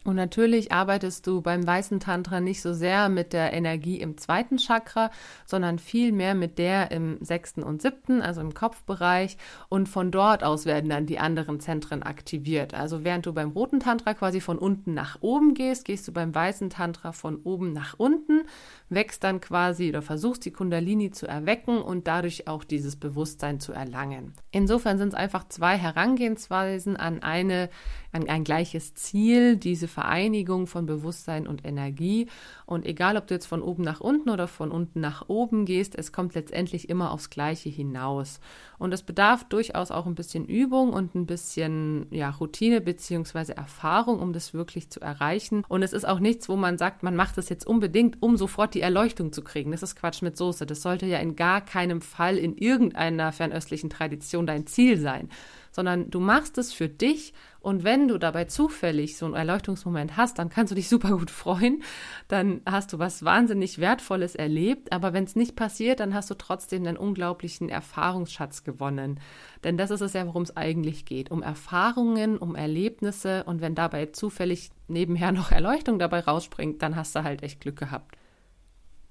Und 0.05 0.17
natürlich 0.17 0.71
arbeitest 0.71 1.27
du 1.27 1.41
beim 1.41 1.67
weißen 1.67 1.99
Tantra 1.99 2.41
nicht 2.41 2.61
so 2.61 2.75
sehr 2.75 3.09
mit 3.09 3.33
der 3.33 3.55
Energie 3.55 4.01
im 4.01 4.19
zweiten 4.19 4.59
Chakra, 4.59 5.11
sondern 5.47 5.79
viel 5.79 6.13
mehr 6.13 6.35
mit 6.35 6.59
der 6.59 6.91
im 6.91 7.17
sechsten 7.23 7.63
und 7.63 7.81
siebten, 7.81 8.21
also 8.21 8.43
im 8.43 8.53
Kopfbereich. 8.53 9.39
Und 9.71 9.89
von 9.89 10.11
dort 10.11 10.45
aus 10.45 10.67
werden 10.67 10.91
dann 10.91 11.07
die 11.07 11.19
anderen 11.19 11.59
Zentren 11.59 12.03
aktiviert. 12.03 12.75
Also 12.75 13.03
während 13.03 13.25
du 13.25 13.33
beim 13.33 13.51
roten 13.51 13.81
Tantra 13.81 14.13
quasi 14.13 14.43
von 14.43 14.59
unten 14.59 14.93
nach 14.93 15.23
oben 15.23 15.55
gehst, 15.55 15.87
gehst 15.87 16.07
du 16.07 16.13
beim 16.13 16.35
weißen 16.35 16.69
Tantra 16.69 17.13
von 17.13 17.39
oben 17.39 17.73
nach 17.73 17.95
unten, 17.97 18.43
wächst 18.91 19.25
dann 19.25 19.41
quasi 19.41 19.89
oder 19.89 20.03
versuchst 20.03 20.45
die 20.45 20.53
Kundalini 20.53 21.13
zu 21.13 21.27
erwecken 21.27 21.81
und 21.81 22.07
dadurch 22.07 22.47
auch 22.47 22.65
dieses 22.65 22.97
Bewusstsein 22.97 23.59
zu 23.59 23.73
erlangen. 23.73 24.35
Insofern 24.51 24.99
sind 24.99 25.09
es 25.09 25.15
einfach 25.15 25.49
zwei 25.49 25.79
Herangehensweisen 25.79 26.99
an 26.99 27.23
eine 27.23 27.71
an 28.15 28.29
ein 28.29 28.45
gleiches 28.45 28.95
Ziel, 28.95 29.57
diese 29.57 29.89
Vereinigung 29.89 30.67
von 30.67 30.87
Bewusstsein 30.87 31.47
und 31.47 31.65
Energie. 31.65 32.29
Und 32.65 32.87
egal, 32.87 33.17
ob 33.17 33.27
du 33.27 33.35
jetzt 33.35 33.47
von 33.47 33.61
oben 33.61 33.83
nach 33.83 34.01
unten 34.01 34.31
oder 34.31 34.47
von 34.47 34.71
unten 34.71 35.01
nach 35.01 35.29
oben 35.29 35.65
gehst, 35.65 35.97
es 35.97 36.13
kommt 36.13 36.35
letztendlich 36.35 36.89
immer 36.89 37.11
aufs 37.11 37.29
Gleiche 37.29 37.69
hinaus. 37.69 38.41
Und 38.79 38.93
es 38.93 39.03
bedarf 39.03 39.45
durchaus 39.45 39.91
auch 39.91 40.07
ein 40.07 40.15
bisschen 40.15 40.45
Übung 40.45 40.93
und 40.93 41.15
ein 41.15 41.27
bisschen 41.27 42.07
ja, 42.11 42.31
Routine 42.31 42.81
beziehungsweise 42.81 43.57
Erfahrung, 43.57 44.21
um 44.21 44.33
das 44.33 44.55
wirklich 44.55 44.91
zu 44.91 45.01
erreichen. 45.01 45.65
Und 45.69 45.83
es 45.83 45.93
ist 45.93 46.07
auch 46.07 46.21
nichts, 46.21 46.49
wo 46.49 46.57
man 46.57 46.79
sagt, 46.79 47.03
man 47.03 47.17
macht 47.17 47.37
das 47.37 47.49
jetzt 47.49 47.67
unbedingt, 47.67 48.23
um 48.23 48.37
sofort 48.37 48.75
die 48.75 48.81
Erleuchtung 48.81 49.33
zu 49.33 49.43
kriegen. 49.43 49.73
Das 49.73 49.83
ist 49.83 49.97
Quatsch 49.97 50.23
mit 50.23 50.37
Soße. 50.37 50.67
Das 50.67 50.83
sollte 50.83 51.07
ja 51.07 51.19
in 51.19 51.35
gar 51.35 51.61
keinem 51.61 52.01
Fall 52.01 52.39
in 52.39 52.57
irgendeiner 52.57 53.33
fernöstlichen 53.33 53.91
Tradition 53.91 54.47
dein 54.47 54.67
Ziel 54.67 54.99
sein 54.99 55.29
sondern 55.75 56.09
du 56.09 56.21
machst 56.21 56.57
es 56.57 56.73
für 56.73 56.89
dich 56.89 57.35
und 57.65 57.83
wenn 57.83 58.09
du 58.09 58.19
dabei 58.19 58.45
zufällig 58.45 59.17
so 59.17 59.25
einen 59.25 59.35
Erleuchtungsmoment 59.35 60.19
hast, 60.19 60.39
dann 60.39 60.51
kannst 60.51 60.71
du 60.71 60.75
dich 60.75 60.89
super 60.89 61.17
gut 61.17 61.31
freuen, 61.31 61.83
dann 62.29 62.61
hast 62.67 62.93
du 62.93 62.99
was 62.99 63.25
wahnsinnig 63.25 63.79
Wertvolles 63.79 64.35
erlebt, 64.35 64.93
aber 64.93 65.15
wenn 65.15 65.25
es 65.25 65.35
nicht 65.35 65.57
passiert, 65.57 66.01
dann 66.01 66.13
hast 66.13 66.29
du 66.29 66.35
trotzdem 66.35 66.87
einen 66.87 66.99
unglaublichen 66.99 67.71
Erfahrungsschatz 67.71 68.65
gewonnen. 68.65 69.19
Denn 69.65 69.79
das 69.79 69.91
ist 69.91 70.03
es 70.03 70.13
ja, 70.13 70.27
worum 70.27 70.43
es 70.43 70.57
eigentlich 70.57 71.07
geht, 71.07 71.31
um 71.31 71.43
Erfahrungen, 71.43 72.37
um 72.37 72.55
Erlebnisse 72.55 73.45
und 73.45 73.63
wenn 73.63 73.75
dabei 73.75 74.07
zufällig 74.07 74.71
nebenher 74.87 75.33
noch 75.33 75.51
Erleuchtung 75.51 75.99
dabei 75.99 76.21
rausspringt, 76.21 76.83
dann 76.83 76.97
hast 76.97 77.17
du 77.17 77.25
halt 77.25 77.43
echt 77.43 77.61
Glück 77.61 77.77
gehabt. 77.77 78.15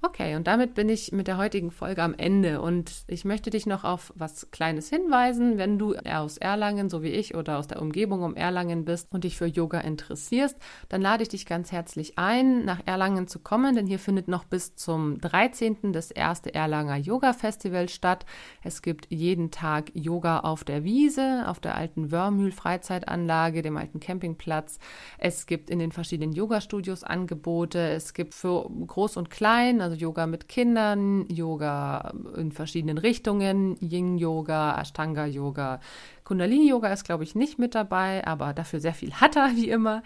Okay, 0.05 0.35
und 0.35 0.47
damit 0.47 0.73
bin 0.73 0.89
ich 0.89 1.13
mit 1.13 1.27
der 1.27 1.37
heutigen 1.37 1.71
Folge 1.71 2.03
am 2.03 2.13
Ende 2.13 2.59
und 2.59 3.05
ich 3.07 3.23
möchte 3.23 3.49
dich 3.51 3.65
noch 3.65 3.85
auf 3.85 4.11
was 4.17 4.51
Kleines 4.51 4.89
hinweisen. 4.89 5.57
Wenn 5.57 5.79
du 5.79 5.95
aus 5.95 6.37
Erlangen, 6.37 6.89
so 6.89 7.03
wie 7.03 7.11
ich, 7.11 7.35
oder 7.35 7.57
aus 7.57 7.67
der 7.67 7.81
Umgebung 7.81 8.21
um 8.21 8.35
Erlangen 8.35 8.83
bist 8.83 9.07
und 9.13 9.23
dich 9.23 9.37
für 9.37 9.45
Yoga 9.45 9.79
interessierst, 9.79 10.57
dann 10.89 11.01
lade 11.01 11.23
ich 11.23 11.29
dich 11.29 11.45
ganz 11.45 11.71
herzlich 11.71 12.17
ein, 12.17 12.65
nach 12.65 12.81
Erlangen 12.85 13.29
zu 13.29 13.39
kommen, 13.39 13.77
denn 13.77 13.87
hier 13.87 13.97
findet 13.97 14.27
noch 14.27 14.43
bis 14.43 14.75
zum 14.75 15.21
13. 15.21 15.93
das 15.93 16.11
erste 16.11 16.53
Erlanger 16.53 16.97
Yoga 16.97 17.31
Festival 17.31 17.87
statt. 17.87 18.25
Es 18.61 18.81
gibt 18.81 19.07
jeden 19.09 19.51
Tag 19.51 19.89
Yoga 19.93 20.39
auf 20.39 20.65
der 20.65 20.83
Wiese, 20.83 21.45
auf 21.47 21.61
der 21.61 21.75
alten 21.75 22.11
Wörmühl 22.11 22.51
Freizeitanlage, 22.51 23.61
dem 23.61 23.77
alten 23.77 24.01
Campingplatz. 24.01 24.79
Es 25.17 25.45
gibt 25.45 25.69
in 25.69 25.79
den 25.79 25.93
verschiedenen 25.93 26.33
Yoga-Studios 26.33 27.05
Angebote. 27.05 27.79
Es 27.79 28.13
gibt 28.13 28.33
für 28.33 28.69
groß 28.69 29.15
und 29.15 29.29
klein, 29.29 29.79
also 29.79 29.92
also 29.93 30.05
Yoga 30.05 30.27
mit 30.27 30.47
Kindern, 30.47 31.25
Yoga 31.29 32.13
in 32.35 32.51
verschiedenen 32.51 32.97
Richtungen, 32.97 33.77
Yin-Yoga, 33.79 34.79
Ashtanga-Yoga. 34.81 35.79
Kundalini-Yoga 36.23 36.91
ist, 36.91 37.03
glaube 37.03 37.23
ich, 37.23 37.35
nicht 37.35 37.59
mit 37.59 37.75
dabei, 37.75 38.25
aber 38.25 38.53
dafür 38.53 38.79
sehr 38.79 38.93
viel 38.93 39.13
Hatha, 39.13 39.51
wie 39.55 39.69
immer. 39.69 40.03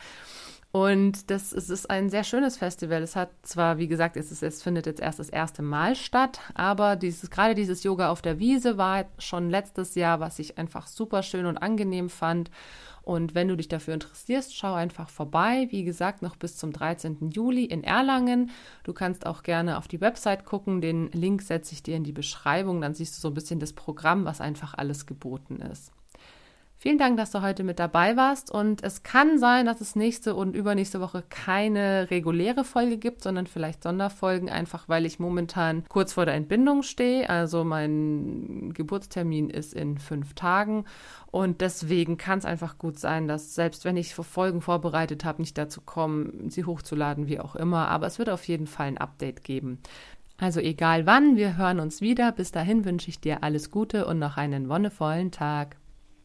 Und 0.78 1.32
das 1.32 1.54
es 1.54 1.72
ist 1.72 1.90
ein 1.90 2.12
sehr 2.12 2.24
schönes 2.24 2.58
Festival. 2.58 3.02
Es 3.02 3.16
hat 3.16 3.32
zwar, 3.42 3.80
wie 3.80 3.88
gesagt, 3.88 4.16
es, 4.16 4.32
ist, 4.32 4.44
es 4.44 4.62
findet 4.62 4.86
jetzt 4.86 5.02
erst 5.02 5.18
das 5.18 5.30
erste 5.30 5.64
Mal 5.64 5.96
statt, 5.96 6.40
aber 6.54 6.96
dieses, 6.96 7.32
gerade 7.32 7.56
dieses 7.56 7.82
Yoga 7.82 8.10
auf 8.10 8.22
der 8.22 8.38
Wiese 8.38 8.78
war 8.78 9.06
schon 9.18 9.50
letztes 9.50 9.96
Jahr, 9.96 10.20
was 10.20 10.38
ich 10.38 10.60
einfach 10.60 10.86
super 10.86 11.24
schön 11.24 11.48
und 11.48 11.58
angenehm 11.58 12.12
fand. 12.12 12.52
Und 13.02 13.34
wenn 13.34 13.48
du 13.48 13.58
dich 13.58 13.70
dafür 13.70 13.96
interessierst, 13.96 14.56
schau 14.56 14.76
einfach 14.76 15.10
vorbei. 15.10 15.68
Wie 15.72 15.84
gesagt, 15.84 16.22
noch 16.22 16.36
bis 16.36 16.58
zum 16.58 16.72
13. 16.72 17.32
Juli 17.32 17.66
in 17.66 17.84
Erlangen. 17.84 18.52
Du 18.84 18.94
kannst 18.94 19.26
auch 19.26 19.42
gerne 19.42 19.80
auf 19.80 19.88
die 19.88 20.02
Website 20.02 20.46
gucken. 20.46 20.80
Den 20.82 21.10
Link 21.12 21.42
setze 21.42 21.74
ich 21.74 21.82
dir 21.82 21.96
in 21.96 22.04
die 22.04 22.12
Beschreibung. 22.12 22.82
Dann 22.82 22.94
siehst 22.94 23.18
du 23.18 23.22
so 23.22 23.30
ein 23.30 23.34
bisschen 23.34 23.60
das 23.60 23.74
Programm, 23.74 24.26
was 24.26 24.42
einfach 24.42 24.76
alles 24.76 25.08
geboten 25.08 25.56
ist. 25.56 25.92
Vielen 26.80 27.00
Dank, 27.00 27.18
dass 27.18 27.32
du 27.32 27.42
heute 27.42 27.64
mit 27.64 27.80
dabei 27.80 28.16
warst. 28.18 28.52
Und 28.52 28.84
es 28.84 29.02
kann 29.02 29.40
sein, 29.40 29.66
dass 29.66 29.82
es 29.82 29.96
nächste 29.96 30.36
und 30.36 30.56
übernächste 30.56 31.02
Woche 31.02 31.24
keine 31.28 32.12
reguläre 32.12 32.64
Folge 32.64 32.98
gibt, 32.98 33.24
sondern 33.24 33.48
vielleicht 33.48 33.82
Sonderfolgen, 33.82 34.48
einfach 34.48 34.88
weil 34.88 35.08
ich 35.08 35.18
momentan 35.18 35.86
kurz 35.90 36.14
vor 36.14 36.26
der 36.26 36.36
Entbindung 36.36 36.84
stehe. 36.84 37.28
Also 37.28 37.64
mein 37.64 38.74
Geburtstermin 38.76 39.50
ist 39.50 39.74
in 39.74 39.98
fünf 39.98 40.36
Tagen. 40.36 40.86
Und 41.32 41.62
deswegen 41.62 42.18
kann 42.18 42.38
es 42.38 42.46
einfach 42.46 42.78
gut 42.78 43.00
sein, 43.00 43.28
dass 43.28 43.56
selbst 43.56 43.84
wenn 43.84 43.98
ich 43.98 44.14
Folgen 44.14 44.62
vorbereitet 44.62 45.26
habe, 45.26 45.42
nicht 45.42 45.58
dazu 45.58 45.82
kommen, 45.82 46.52
sie 46.52 46.66
hochzuladen, 46.66 47.28
wie 47.28 47.40
auch 47.40 47.56
immer. 47.56 47.88
Aber 47.88 48.06
es 48.06 48.20
wird 48.20 48.30
auf 48.30 48.48
jeden 48.48 48.68
Fall 48.68 48.88
ein 48.88 48.98
Update 49.00 49.44
geben. 49.44 49.80
Also 50.38 50.60
egal 50.60 51.08
wann, 51.08 51.38
wir 51.38 51.58
hören 51.58 51.80
uns 51.80 52.02
wieder. 52.02 52.32
Bis 52.32 52.52
dahin 52.52 52.86
wünsche 52.86 53.10
ich 53.10 53.20
dir 53.20 53.42
alles 53.42 53.72
Gute 53.72 54.06
und 54.06 54.20
noch 54.20 54.38
einen 54.38 54.70
wonnevollen 54.70 55.32
Tag. 55.32 55.78